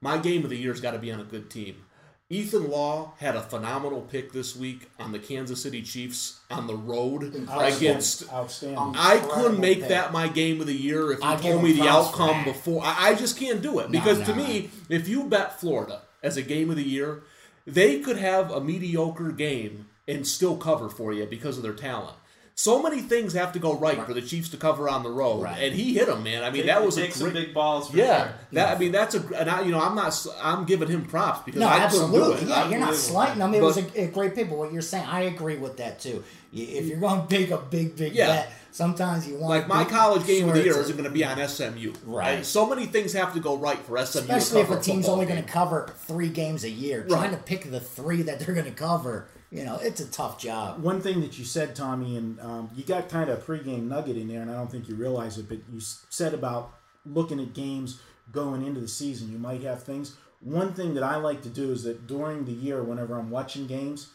[0.00, 1.84] my game of the year's got to be on a good team
[2.32, 6.74] Ethan Law had a phenomenal pick this week on the Kansas City Chiefs on the
[6.74, 8.94] road against Outstanding.
[8.96, 9.88] I couldn't make pick.
[9.90, 12.82] that my game of the year if you I told me the outcome before.
[12.82, 14.42] I, I just can't do it because to no.
[14.42, 17.22] me, if you bet Florida as a game of the year,
[17.66, 22.16] they could have a mediocre game and still cover for you because of their talent.
[22.54, 25.42] So many things have to go right for the Chiefs to cover on the road,
[25.42, 25.58] Right.
[25.58, 26.44] and he hit them, man.
[26.44, 27.46] I mean, Take- that was a take some great.
[27.46, 28.32] big balls for yeah, sure.
[28.52, 31.40] that I mean that's a and I you know I'm not I'm giving him props
[31.46, 32.42] because No, I couldn't do absolutely.
[32.42, 32.48] it.
[32.48, 33.54] Yeah, you're not slighting them.
[33.54, 35.98] It But- was a, a great pick, but what you're saying, I agree with that
[36.00, 36.22] too.
[36.52, 38.26] If you're going to take a big, big Yeah.
[38.26, 41.24] bet, sometimes you want Like my college game of the year isn't going to be
[41.24, 41.94] on SMU.
[42.04, 42.44] Right.
[42.44, 44.26] So many things have to go right for SMU.
[44.26, 47.08] to Especially if a team's only going to cover three games a year, Right.
[47.08, 50.38] trying to pick the three that they're going to cover, you know, it's a tough
[50.38, 50.82] job.
[50.82, 54.16] One thing that you said, Tommy, and um, you got kind of a pregame nugget
[54.16, 56.72] in there, and I don't think you realize it, but you said about
[57.04, 58.00] looking at games
[58.30, 59.30] going into the season.
[59.30, 60.16] You might have things.
[60.40, 63.66] One thing that I like to do is that during the year, whenever I'm watching
[63.66, 64.08] games,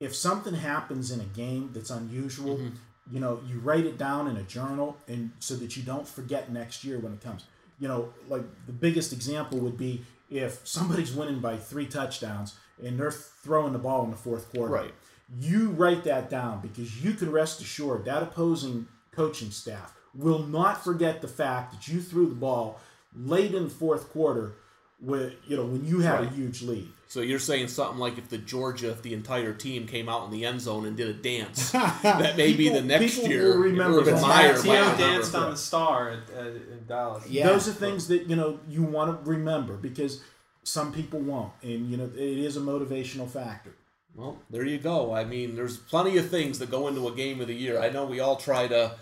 [0.00, 2.60] if something happens in a game that's unusual,
[3.10, 6.52] you know, you write it down in a journal, and so that you don't forget
[6.52, 7.46] next year when it comes.
[7.80, 12.98] You know, like the biggest example would be if somebody's winning by three touchdowns and
[12.98, 14.72] they're throwing the ball in the fourth quarter.
[14.72, 14.94] Right.
[15.40, 20.84] You write that down because you can rest assured that opposing coaching staff will not
[20.84, 22.80] forget the fact that you threw the ball
[23.16, 24.52] late in the fourth quarter
[25.00, 26.88] with you know when you had a huge lead.
[27.08, 30.32] So you're saying something like if the Georgia, if the entire team came out in
[30.32, 34.00] the end zone and did a dance, that maybe the next people year will remember
[34.00, 34.22] Urban that.
[34.22, 34.98] Meyer Matt might remember.
[34.98, 37.28] danced on the star at, at, in Dallas.
[37.28, 37.46] Yeah.
[37.46, 40.22] Those are things that you know you want to remember because
[40.64, 43.70] some people won't, and you know it is a motivational factor.
[44.16, 45.12] Well, there you go.
[45.14, 47.80] I mean, there's plenty of things that go into a game of the year.
[47.80, 48.92] I know we all try to,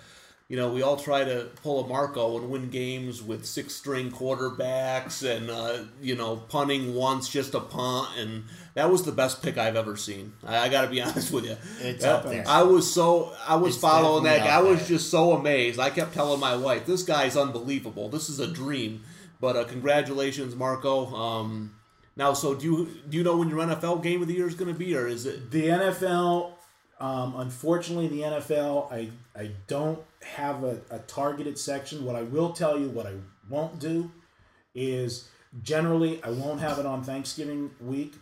[0.48, 4.10] you know, we all try to pull a Marco and win games with six string
[4.10, 8.08] quarterbacks and, uh, you know, punting once just a punt.
[8.18, 8.44] And
[8.74, 10.32] that was the best pick I've ever seen.
[10.46, 11.56] I, I got to be honest with you.
[11.80, 12.44] It's That- up there.
[12.48, 14.38] I was so, I was It's following that.
[14.44, 14.56] guy.
[14.56, 14.88] I was there.
[14.96, 15.78] just so amazed.
[15.78, 18.08] I kept telling my wife, this guy's unbelievable.
[18.08, 19.02] This is a dream.
[19.42, 21.12] But uh, congratulations, Marco.
[21.12, 21.74] Um,
[22.14, 24.54] now, so do you do you know when your NFL game of the year is
[24.54, 26.52] going to be, or is it The NFL,
[27.00, 32.04] um, unfortunately, the NFL, I I don't have a, a targeted section.
[32.04, 33.14] What I will tell you, what I
[33.50, 34.12] won't do,
[34.76, 35.28] is
[35.60, 38.14] generally I won't have it on Thanksgiving week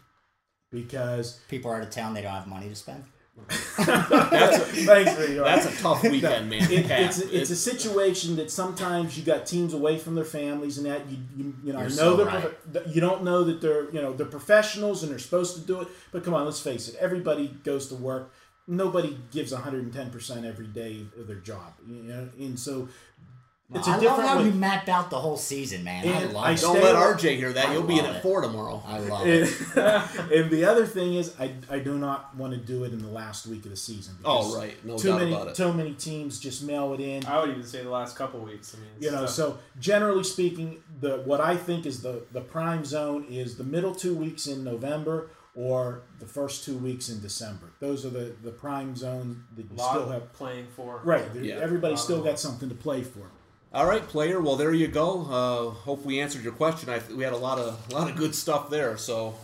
[0.72, 3.04] because People are out of town, they don't have money to spend.
[3.48, 6.70] That's a, thanks that's a tough weekend, man.
[6.70, 10.78] it, it's a, it's a situation that sometimes you got teams away from their families
[10.78, 12.86] and that you you, you know know so they're right.
[12.88, 15.88] you don't know that they're you know they're professionals and they're supposed to do it
[16.12, 18.32] but come on let's face it everybody goes to work
[18.66, 22.88] nobody gives 110% every day of their job you know and so
[23.72, 24.44] It's I a love different how way.
[24.46, 26.04] you mapped out the whole season, man.
[26.04, 26.60] I And love I it.
[26.60, 27.68] Don't let RJ hear that.
[27.68, 28.22] I You'll be in love at it.
[28.22, 28.82] four tomorrow.
[28.84, 29.48] I love it.
[29.76, 32.98] And, and the other thing is, I, I do not want to do it in
[33.00, 34.16] the last week of the season.
[34.24, 34.84] Oh, because Oh, right.
[34.84, 35.54] No too doubt many about it.
[35.54, 37.24] too many teams just mail it in.
[37.26, 38.74] I would even say the last couple weeks.
[38.74, 39.30] I mean, You know, tough.
[39.30, 43.94] so generally speaking, the what I think is the the prime zone is the middle
[43.94, 47.66] two weeks in November or the first two weeks in December.
[47.78, 50.32] Those are the the prime zone that you still have.
[50.32, 51.00] playing for.
[51.04, 51.54] Right, there- Yeah.
[51.60, 53.30] everybody's still got something to play for.
[53.72, 54.40] All right, player.
[54.40, 55.20] Well, there you go.
[55.22, 56.88] Uh, hope we answered your question.
[56.90, 58.96] I, we had a lot of a lot of good stuff there.
[58.96, 59.34] So,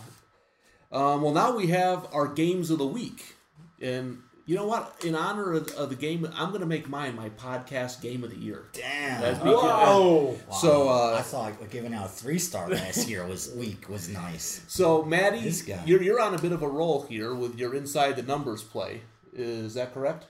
[0.91, 3.35] um, well, now we have our games of the week,
[3.81, 4.95] and you know what?
[5.05, 8.29] In honor of, of the game, I'm going to make mine my podcast game of
[8.31, 8.65] the year.
[8.73, 9.21] Damn.
[9.21, 9.51] That's Wow.
[9.51, 10.55] because- Wow.
[10.57, 14.61] So, uh, I thought giving out three star last year was weak was nice.
[14.67, 15.39] So, Matty,
[15.85, 19.01] you're you're on a bit of a roll here with your inside the numbers play.
[19.33, 20.25] Is that correct?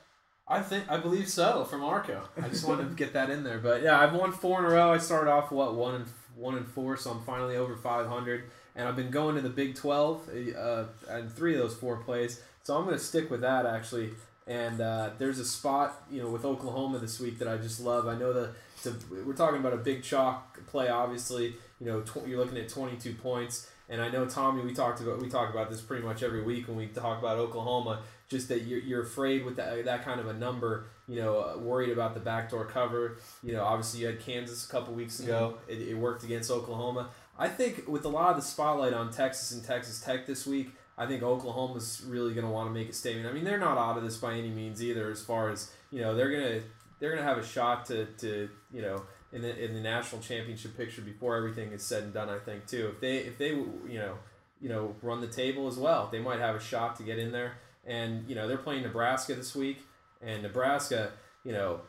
[0.49, 2.21] I think I believe so for Marco.
[2.41, 4.69] I just wanted to get that in there, but yeah, I've won four in a
[4.69, 4.93] row.
[4.93, 8.43] I started off what one and one and four, so I'm finally over 500,
[8.75, 12.41] and I've been going to the Big 12 uh, and three of those four plays.
[12.63, 14.11] So I'm going to stick with that actually.
[14.45, 18.07] And uh, there's a spot you know with Oklahoma this week that I just love.
[18.07, 18.51] I know the
[18.85, 21.55] a, we're talking about a big chalk play, obviously.
[21.81, 23.69] You know tw- you're looking at 22 points.
[23.89, 26.67] And I know Tommy, we talked about we talk about this pretty much every week
[26.67, 28.01] when we talk about Oklahoma.
[28.29, 30.87] Just that you're, you're afraid with that that kind of a number.
[31.07, 33.17] You know, uh, worried about the backdoor cover.
[33.41, 35.57] You know, obviously you had Kansas a couple weeks ago.
[35.67, 37.09] It, it worked against Oklahoma.
[37.39, 40.71] I think with a lot of the spotlight on Texas and Texas Tech this week,
[40.97, 43.27] I think Oklahoma's really going to want to make a statement.
[43.27, 45.11] I mean, they're not out of this by any means either.
[45.11, 46.61] As far as you know, they're gonna
[46.99, 50.75] they're gonna have a shot to, to you know in the in the national championship
[50.75, 52.29] picture before everything is said and done.
[52.29, 52.91] I think too.
[52.93, 54.15] If they if they you know
[54.59, 57.31] you know run the table as well, they might have a shot to get in
[57.31, 57.53] there.
[57.87, 59.79] And you know they're playing Nebraska this week,
[60.21, 61.11] and Nebraska
[61.43, 61.81] you know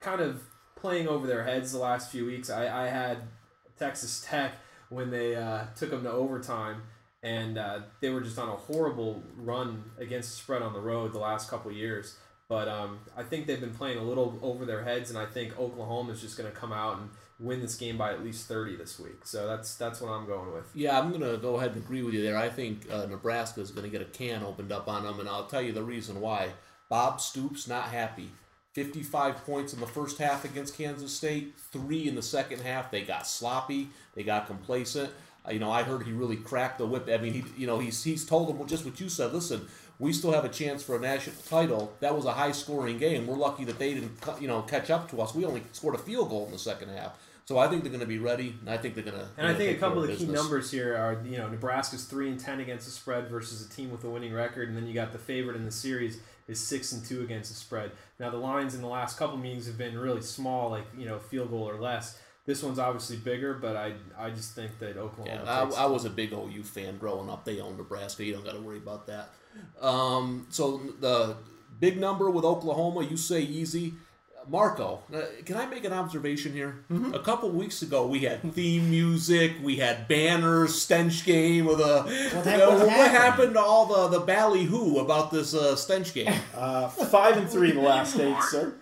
[0.00, 0.42] kind of
[0.76, 2.50] playing over their heads the last few weeks.
[2.50, 3.18] I, I had
[3.78, 4.54] Texas Tech
[4.90, 6.82] when they uh, took them to overtime,
[7.22, 11.12] and uh, they were just on a horrible run against the spread on the road
[11.12, 12.16] the last couple years.
[12.48, 15.58] But um, I think they've been playing a little over their heads, and I think
[15.58, 17.08] Oklahoma is just going to come out and
[17.44, 19.24] win this game by at least thirty this week.
[19.24, 20.64] So that's that's what I'm going with.
[20.74, 22.36] Yeah, I'm gonna go ahead and agree with you there.
[22.36, 25.46] I think uh, Nebraska is gonna get a can opened up on them, and I'll
[25.46, 26.50] tell you the reason why.
[26.88, 28.30] Bob Stoops not happy.
[28.72, 32.90] 55 points in the first half against Kansas State, three in the second half.
[32.90, 35.10] They got sloppy, they got complacent.
[35.46, 37.08] Uh, you know, I heard he really cracked the whip.
[37.08, 39.32] I mean, he, you know, he's he's told them just what you said.
[39.32, 39.68] Listen,
[39.98, 41.92] we still have a chance for a national title.
[42.00, 43.26] That was a high scoring game.
[43.26, 45.34] We're lucky that they didn't, you know, catch up to us.
[45.34, 47.16] We only scored a field goal in the second half.
[47.46, 49.28] So I think they're going to be ready, and I think they're going to.
[49.36, 52.30] And I think a couple of the key numbers here are you know Nebraska's three
[52.30, 54.94] and ten against the spread versus a team with a winning record, and then you
[54.94, 57.92] got the favorite in the series is six and two against the spread.
[58.18, 61.18] Now the lines in the last couple meetings have been really small, like you know
[61.18, 62.18] field goal or less.
[62.46, 65.42] This one's obviously bigger, but I I just think that Oklahoma.
[65.44, 67.44] Yeah, I, I was a big OU fan growing up.
[67.44, 68.24] They own Nebraska.
[68.24, 69.30] You don't got to worry about that.
[69.80, 71.36] Um, so the
[71.78, 73.94] big number with Oklahoma, you say easy.
[74.48, 76.84] Marco, uh, can I make an observation here?
[77.12, 82.02] A couple weeks ago, we had theme music, we had banners, stench game with a.
[82.02, 83.16] What Uh, what happened?
[83.16, 86.32] happened to all the the ballyhoo about this uh, stench game?
[86.54, 88.74] Uh, five and three the last eight, sir.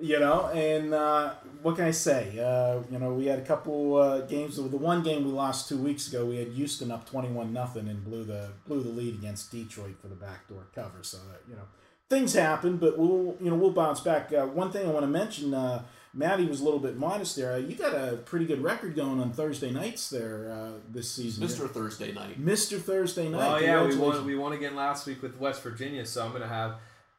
[0.00, 2.38] You know, and uh, what can I say?
[2.38, 4.56] Uh, you know, we had a couple uh, games.
[4.56, 8.04] The one game we lost two weeks ago, we had Houston up twenty-one nothing and
[8.04, 11.02] blew the blew the lead against Detroit for the backdoor cover.
[11.02, 11.62] So that you know,
[12.10, 14.32] things happen, but we'll you know we'll bounce back.
[14.32, 15.82] Uh, one thing I want to mention, uh,
[16.12, 17.52] Matty was a little bit modest there.
[17.52, 21.46] Uh, you got a pretty good record going on Thursday nights there uh, this season,
[21.46, 21.70] Mr.
[21.70, 22.38] Thursday night.
[22.38, 23.62] Mister Thursday night.
[23.62, 24.24] Oh yeah, we won.
[24.24, 26.76] We won again last week with West Virginia, so I'm gonna have.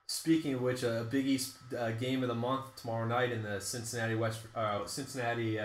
[0.08, 3.60] Speaking of which, a Big East uh, game of the month tomorrow night in the
[3.60, 5.60] Cincinnati West uh, Cincinnati.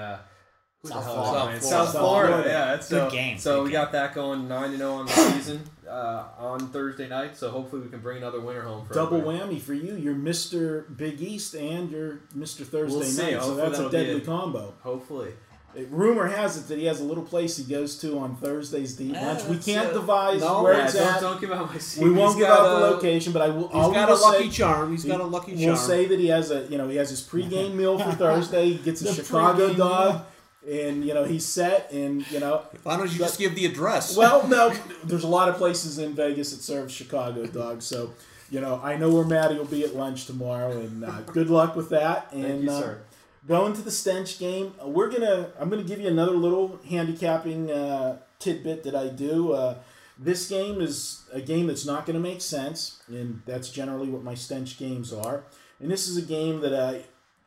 [0.83, 1.61] Uh, who the South hell Florida.
[1.61, 2.33] South South Florida.
[2.33, 2.49] Florida.
[2.51, 3.81] Yeah, it's so, Good game, So good we game.
[3.83, 7.37] got that going nine to zero on the season uh, on Thursday night.
[7.37, 9.57] So hopefully we can bring another winner home for Double everybody.
[9.57, 9.97] whammy for you.
[9.97, 10.85] You're Mr.
[10.97, 12.64] Big East and you're Mr.
[12.66, 13.22] Thursday We'll see.
[13.22, 14.24] night, so Hopefully that's a deadly it.
[14.26, 14.72] combo.
[14.83, 15.33] Hopefully.
[15.72, 18.97] It, rumor has it that he has a little place he goes to on Thursdays
[18.97, 19.45] to eat Yeah, lunch.
[19.45, 21.20] We can't uh, devise no, where Yeah, it's don't, at.
[21.20, 22.09] don't give out my secret.
[22.11, 23.68] we won't He's give got out the location, but I will.
[23.68, 24.91] He's all got a lucky say, charm.
[24.91, 25.66] He's got a lucky charm.
[25.66, 28.70] We'll say that he has a you know he has his pregame meal for Thursday.
[28.70, 30.24] He gets a Chicago pregame dog,
[30.69, 31.91] and you know he's set.
[31.93, 34.17] And you know, Why don't you just give the address?
[34.23, 34.71] well, no,
[35.05, 38.13] there's a lot of places in Vegas that serve Chicago dogs, so.
[38.53, 41.77] You know, I know where Matty will be at lunch tomorrow, and uh, good luck
[41.77, 42.33] with that.
[42.33, 43.03] And Thank you, uh, sir.
[43.47, 47.71] going to the stench game uh, we're gonna i'm gonna give you another little handicapping
[47.71, 49.77] uh, tidbit that i do uh,
[50.19, 54.23] this game is a game that's not going to make sense and that's generally what
[54.25, 55.45] my stench games are
[55.81, 57.03] and this is a game that i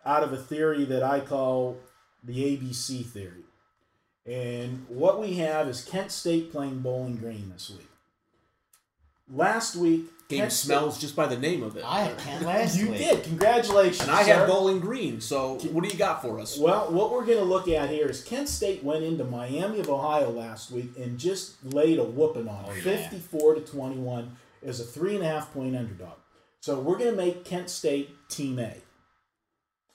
[0.05, 1.77] out of a theory that I call
[2.23, 3.43] the ABC theory.
[4.25, 7.87] And what we have is Kent State playing Bowling Green this week.
[9.29, 11.83] Last week, Game Kent State- smells just by the name of it.
[11.85, 12.97] I had Kent last You week.
[12.99, 13.23] did.
[13.23, 14.01] Congratulations.
[14.01, 14.33] and I sir.
[14.35, 15.21] have Bowling Green.
[15.21, 16.57] So what do you got for us?
[16.57, 19.89] Well, what we're going to look at here is Kent State went into Miami of
[19.89, 23.09] Ohio last week and just laid a whooping on Oh, it, yeah.
[23.09, 26.13] 54 to 21 as a three and a half point underdog.
[26.61, 28.75] So we're going to make Kent State Team A.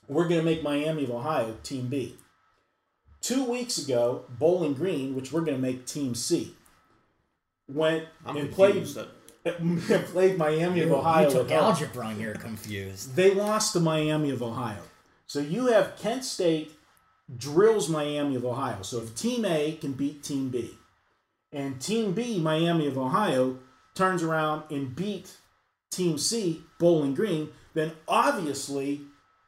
[0.09, 2.15] We're going to make Miami of Ohio Team B.
[3.21, 6.55] Two weeks ago, Bowling Green, which we're going to make Team C,
[7.67, 10.07] went I'm and played, confused.
[10.11, 11.27] played Miami of Ohio.
[11.27, 13.15] you took algebra and you're confused.
[13.15, 14.81] They lost to Miami of Ohio.
[15.27, 16.71] So you have Kent State
[17.37, 18.81] drills Miami of Ohio.
[18.81, 20.71] So if Team A can beat Team B,
[21.51, 23.59] and Team B, Miami of Ohio,
[23.93, 25.35] turns around and beat
[25.91, 29.01] Team C, Bowling Green, then obviously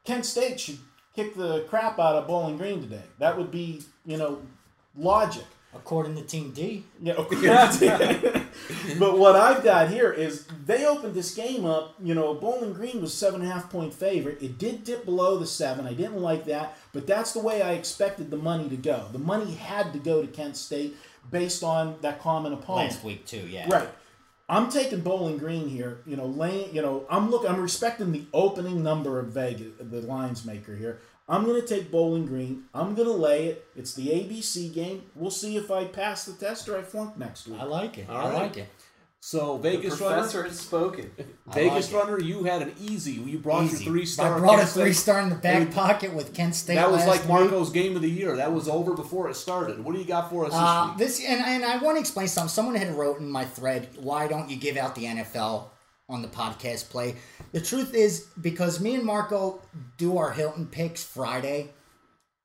[0.04, 0.78] Kent State should
[1.14, 3.02] kick the crap out of Bowling Green today.
[3.18, 4.42] That would be, you know,
[4.96, 5.44] logic.
[5.74, 7.46] According to Team D, Yeah, okay.
[8.98, 11.94] but what I've got here is they opened this game up.
[12.02, 14.42] You know, Bowling Green was seven and a half point favorite.
[14.42, 15.86] It did dip below the seven.
[15.86, 19.06] I didn't like that, but that's the way I expected the money to go.
[19.12, 20.94] The money had to go to Kent State
[21.30, 22.90] based on that common opponent.
[22.90, 23.46] last week too.
[23.48, 23.66] Yeah.
[23.70, 23.88] Right.
[24.52, 26.02] I'm taking Bowling Green here.
[26.04, 26.74] You know, laying.
[26.74, 27.48] You know, I'm looking.
[27.48, 31.00] I'm respecting the opening number of Vegas, the lines maker here.
[31.26, 32.64] I'm going to take Bowling Green.
[32.74, 33.64] I'm going to lay it.
[33.74, 35.04] It's the ABC game.
[35.14, 37.58] We'll see if I pass the test or I flunk next week.
[37.58, 38.10] I like it.
[38.10, 38.42] All I right.
[38.42, 38.68] like it.
[39.24, 41.08] So The Vegas runner, professor has spoken.
[41.46, 42.04] Vegas like it.
[42.06, 43.12] runner, you had an easy.
[43.12, 43.84] You brought Easy.
[43.84, 44.34] your three star.
[44.34, 46.74] I brought a three star in the back pocket with Kent State.
[46.74, 47.28] That was last like week.
[47.28, 48.34] Marco's game of the year.
[48.36, 49.84] That was over before it started.
[49.84, 50.98] What do you got for us this Uh, week?
[50.98, 52.48] this and, and I want to explain something.
[52.48, 55.70] Someone had wrote in my thread, "Why don't you give out the NFL
[56.08, 57.14] on the podcast play?"
[57.52, 59.62] The truth is because me and Marco
[59.98, 61.70] do our Hilton picks Friday.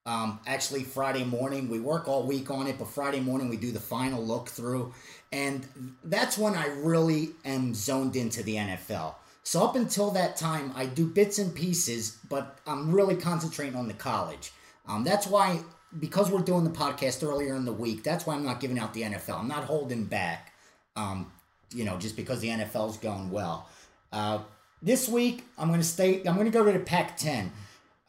[0.06, 3.74] Um, actually, Friday morning we work all week on it, but Friday morning we do
[3.74, 4.94] the final look through,
[5.32, 5.68] and
[6.04, 9.16] that's when I really am zoned into the NFL.
[9.44, 13.88] So up until that time, I do bits and pieces, but I'm really concentrating on
[13.88, 14.52] the college.
[14.88, 15.62] Um, that's why,
[16.00, 18.94] because we're doing the podcast earlier in the week, that's why I'm not giving out
[18.94, 19.40] the NFL.
[19.40, 20.54] I'm not holding back,
[20.96, 21.32] um,
[21.74, 23.70] you know, just because the NFL's going well.
[24.12, 24.40] Uh,
[24.82, 26.18] this week, I'm going to stay.
[26.26, 27.50] I'm going to go to the Pac-10.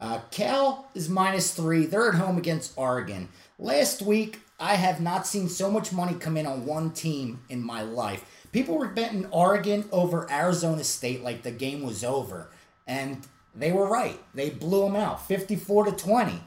[0.01, 1.85] Uh, Cal is minus three.
[1.85, 3.29] They're at home against Oregon.
[3.57, 7.63] Last week, I have not seen so much money come in on one team in
[7.63, 8.47] my life.
[8.51, 12.49] People were betting Oregon over Arizona State like the game was over,
[12.85, 14.19] and they were right.
[14.33, 16.41] They blew them out, 54 to 20.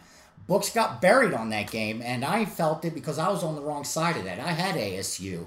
[0.47, 3.63] Books got buried on that game, and I felt it because I was on the
[3.63, 4.41] wrong side of that.
[4.41, 5.47] I had ASU.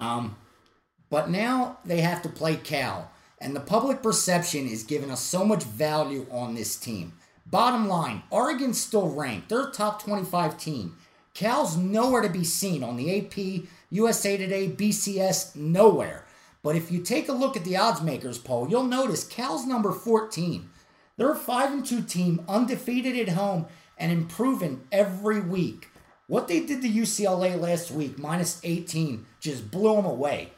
[0.00, 0.36] Um,
[1.10, 5.44] but now they have to play Cal, and the public perception is giving us so
[5.44, 7.12] much value on this team.
[7.46, 9.50] Bottom line, Oregon's still ranked.
[9.50, 10.96] They're a top 25 team.
[11.34, 16.26] Cal's nowhere to be seen on the AP, USA Today, BCS, nowhere.
[16.62, 19.92] But if you take a look at the odds makers poll, you'll notice Cal's number
[19.92, 20.68] 14.
[21.16, 23.66] They're a 5 and 2 team, undefeated at home,
[23.98, 25.88] and improving every week.
[26.26, 30.52] What they did to UCLA last week, minus 18, just blew them away.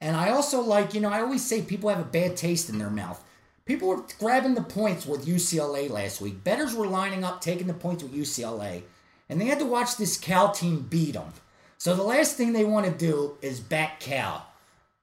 [0.00, 2.78] And I also like, you know, I always say people have a bad taste in
[2.78, 3.22] their mouth.
[3.64, 6.42] People were grabbing the points with UCLA last week.
[6.42, 8.82] Betters were lining up, taking the points with UCLA.
[9.30, 11.32] And they had to watch this Cal team beat them.
[11.78, 14.46] So the last thing they want to do is back Cal.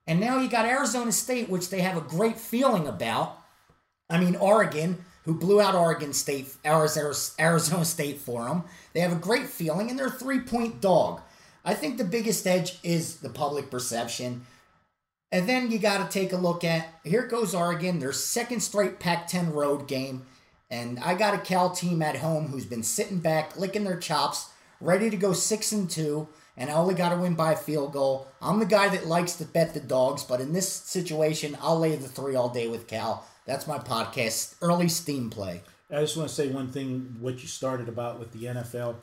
[0.05, 3.39] And now you got Arizona State, which they have a great feeling about.
[4.09, 8.63] I mean, Oregon, who blew out Oregon State, Arizona State for them.
[8.93, 11.21] They have a great feeling, and they're a three point dog.
[11.65, 14.45] I think the biggest edge is the public perception.
[15.31, 18.99] And then you got to take a look at here goes Oregon, their second straight
[18.99, 20.25] Pac 10 road game.
[20.69, 24.49] And I got a Cal team at home who's been sitting back, licking their chops,
[24.81, 26.27] ready to go 6 and 2.
[26.57, 28.27] And I only got to win by a field goal.
[28.41, 31.95] I'm the guy that likes to bet the dogs, but in this situation, I'll lay
[31.95, 33.25] the three all day with Cal.
[33.45, 35.61] That's my podcast, early steam play.
[35.89, 38.95] I just want to say one thing what you started about with the NFL,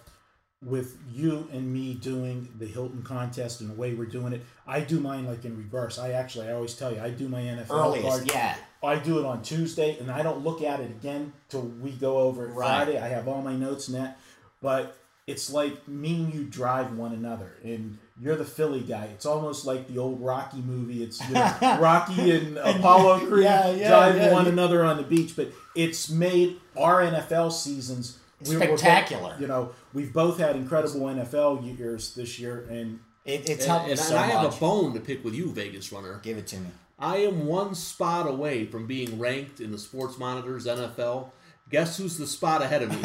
[0.62, 4.42] with you and me doing the Hilton contest and the way we're doing it.
[4.66, 5.98] I do mine like in reverse.
[5.98, 8.30] I actually, I always tell you, I do my NFL Earliest, card.
[8.32, 8.56] yeah.
[8.85, 12.18] I do it on Tuesday and I don't look at it again till we go
[12.18, 12.85] over it Right.
[12.85, 12.99] Friday.
[13.01, 14.18] I have all my notes and that.
[14.62, 19.05] But it's like me and you drive one another and you're the Philly guy.
[19.14, 21.03] It's almost like the old Rocky movie.
[21.03, 24.32] It's you know, Rocky and Apollo Creed Yeah, yeah, driving yeah.
[24.32, 25.35] one another on the beach.
[25.35, 29.37] But it's made our NFL seasons we're- we're both- Spectacular.
[29.41, 33.93] you know, we've both had incredible NFL years this year, and It, it's helped me
[33.93, 34.57] and so I have much.
[34.57, 36.20] a bone to pick with you, Vegas runner.
[36.22, 36.68] Give it to me.
[36.99, 41.30] I am one spot away from being ranked in the Sports Monitor's NFL
[41.70, 42.97] Guess who's the spot ahead of me?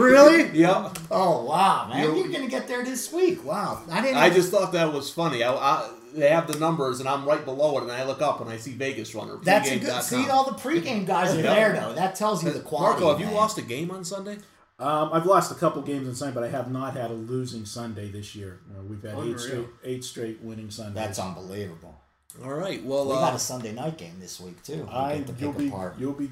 [0.00, 0.50] really?
[0.56, 0.98] yep.
[1.10, 2.04] Oh wow, man!
[2.04, 3.42] You're- You're, gonna get there this week.
[3.42, 4.18] Wow, I didn't.
[4.18, 5.42] I just thought that was funny.
[5.42, 8.42] I, I, they have the numbers, and I'm right below it, and I look up
[8.42, 9.38] and I see Vegas Runner.
[9.42, 10.02] That's a good.
[10.02, 11.94] See, all the pregame guys are there though.
[11.94, 13.00] That tells you the quality.
[13.02, 14.36] Marco, have you lost a game on Sunday?
[14.80, 17.64] Um, I've lost a couple games on Sunday, but I have not had a losing
[17.64, 18.60] Sunday this year.
[18.68, 19.32] You know, we've had Unreal.
[19.34, 20.94] eight straight, eight straight winning Sundays.
[20.94, 22.00] That's unbelievable.
[22.44, 22.84] All right.
[22.84, 24.84] Well, We uh, got a Sunday night game this week too.
[24.84, 25.96] We I get to you'll be apart.
[25.98, 26.30] you'll be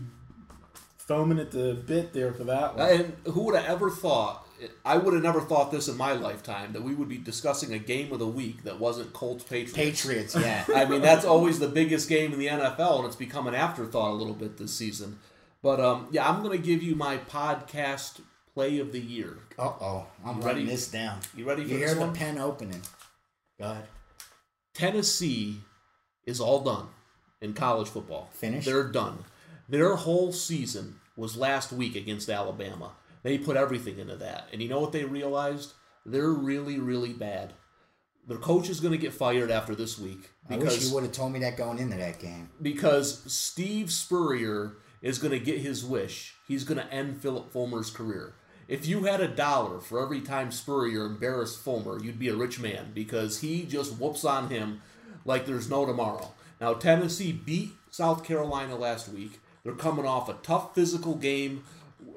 [0.96, 2.88] foaming at the bit there for that one.
[2.88, 4.46] and who would have ever thought?
[4.84, 7.78] I would have never thought this in my lifetime that we would be discussing a
[7.78, 9.72] game of the week that wasn't Colts Patriots.
[9.74, 10.64] Patriots, yeah.
[10.74, 14.12] I mean, that's always the biggest game in the NFL, and it's become an afterthought
[14.12, 15.18] a little bit this season.
[15.62, 18.20] But um, yeah, I'm going to give you my podcast
[18.56, 19.36] play of the year.
[19.58, 20.64] Uh oh, I'm You ready?
[20.64, 21.20] this down.
[21.36, 22.14] You ready for You this hear the one?
[22.14, 22.80] pen opening.
[23.60, 23.84] Go ahead.
[24.72, 25.60] Tennessee
[26.24, 26.86] is all done
[27.42, 28.30] in college football.
[28.32, 28.66] Finished?
[28.66, 29.24] They're done.
[29.68, 32.92] Their whole season was last week against Alabama.
[33.22, 34.48] They put everything into that.
[34.52, 35.74] And you know what they realized?
[36.06, 37.52] They're really, really bad.
[38.26, 41.02] Their coach is going to get fired after this week I wish because you would
[41.04, 42.48] have told me that going into that game.
[42.62, 46.34] because Steve Spurrier is going to get his wish.
[46.48, 48.34] He's going to end Philip Fulmer's career.
[48.68, 52.58] If you had a dollar for every time Spurrier embarrassed Fulmer, you'd be a rich
[52.58, 54.82] man because he just whoops on him
[55.24, 56.32] like there's no tomorrow.
[56.60, 59.38] Now, Tennessee beat South Carolina last week.
[59.62, 61.62] They're coming off a tough physical game,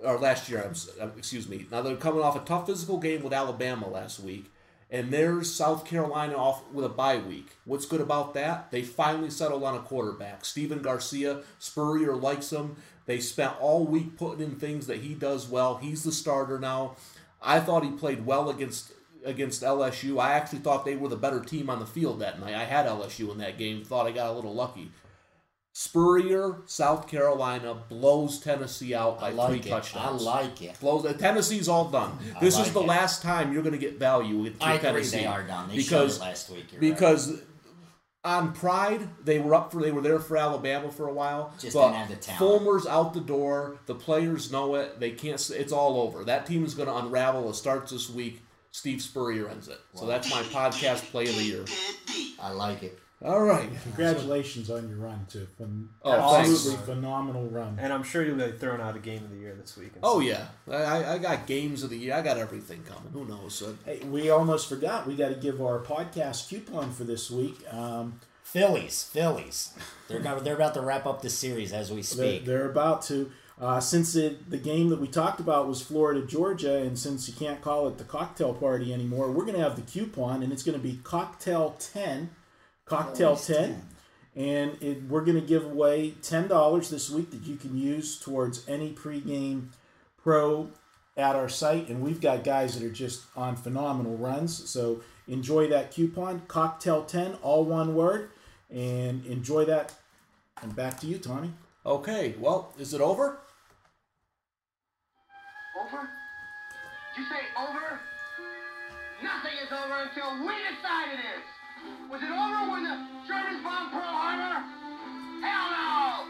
[0.04, 0.64] or last year,
[1.00, 1.68] uh, excuse me.
[1.72, 4.52] Now, they're coming off a tough physical game with Alabama last week.
[4.92, 7.50] And there's South Carolina off with a bye week.
[7.66, 8.72] What's good about that?
[8.72, 10.46] They finally settled on a quarterback.
[10.46, 12.76] Stephen Garcia, Spurrier likes him.
[13.10, 15.78] They spent all week putting in things that he does well.
[15.78, 16.96] He's the starter now.
[17.42, 18.92] I thought he played well against
[19.26, 20.22] against LSU.
[20.22, 22.54] I actually thought they were the better team on the field that night.
[22.54, 23.84] I had LSU in that game.
[23.84, 24.92] Thought I got a little lucky.
[25.74, 29.74] Spurrier, South Carolina blows Tennessee out by I like three it.
[29.74, 30.28] touchdowns.
[30.28, 30.80] I like it.
[30.80, 31.04] Blows.
[31.04, 32.16] Uh, Tennessee's all done.
[32.40, 32.86] This is the it.
[32.86, 35.18] last time you're going to get value with I agree Tennessee.
[35.18, 35.70] they are done.
[35.70, 36.72] They because showed it last week.
[36.74, 37.00] You're right.
[38.24, 41.54] Because on pride they were up for they were there for Alabama for a while.
[41.60, 42.40] Just but didn't have the talent.
[42.64, 43.78] Fulmer's out the door.
[43.86, 45.00] The players know it.
[45.00, 45.36] They can't.
[45.36, 46.24] s- It's all over.
[46.24, 47.50] That team is going to unravel.
[47.50, 48.42] It starts this week.
[48.72, 49.80] Steve Spurrier ends it.
[49.96, 51.66] So that's my podcast play of the year.
[52.40, 53.00] I like it.
[53.22, 53.70] All right.
[53.84, 55.46] Congratulations on your run too.
[55.60, 56.52] Phen- Oh, thanks.
[56.52, 57.78] absolutely phenomenal run.
[57.80, 59.92] And I'm sure you'll be throwing out a game of the year this week.
[59.96, 60.48] and Oh stuff.
[60.68, 62.14] yeah, I, I- I got games of the year.
[62.16, 63.12] I got everything coming.
[63.12, 63.56] Who knows?
[63.56, 65.06] So, Hey, we almost forgot.
[65.06, 67.58] We got to give our podcast coupon for this week.
[67.74, 69.74] Um, Phillies, Phillies.
[70.08, 72.46] They're gonna, they're about to wrap up the series as we they're, speak.
[72.46, 73.32] they're about to.
[73.62, 77.34] Uh, since it, the game that we talked about was Florida Georgia, and since you
[77.36, 80.64] can't call it the cocktail party anymore, we're going to have the coupon, and it's
[80.64, 82.30] going to be cocktail ten,
[82.90, 83.82] cocktail Always 10,
[84.36, 88.20] and it, we're going to give away ten dollars this week that you can use
[88.20, 89.68] towards any pregame
[90.18, 90.70] pro
[91.18, 94.70] at our site, and we've got guys that are just on phenomenal runs.
[94.70, 98.32] So enjoy that coupon, cocktail ten, all one word,
[98.70, 99.94] and enjoy that.
[100.62, 101.52] And back to you, Tommy.
[101.86, 102.36] okay.
[102.40, 103.40] Well, is it over?
[105.80, 106.10] Over?
[107.18, 108.00] You say over?
[109.24, 111.44] Nothing is over until we decide it is.
[112.10, 112.96] Was it over when the
[113.28, 114.66] Germans bombed Pearl Harbor?
[115.46, 116.26] Hell no!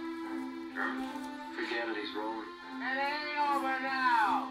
[0.75, 2.47] Germans, Christianity's rolling.
[2.81, 4.49] It ain't over now.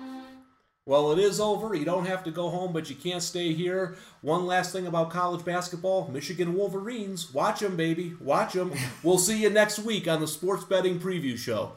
[0.87, 1.75] Well, it is over.
[1.75, 3.97] You don't have to go home, but you can't stay here.
[4.23, 7.33] One last thing about college basketball Michigan Wolverines.
[7.35, 8.15] Watch them, baby.
[8.21, 8.73] Watch them.
[9.03, 11.73] we'll see you next week on the Sports Betting Preview Show.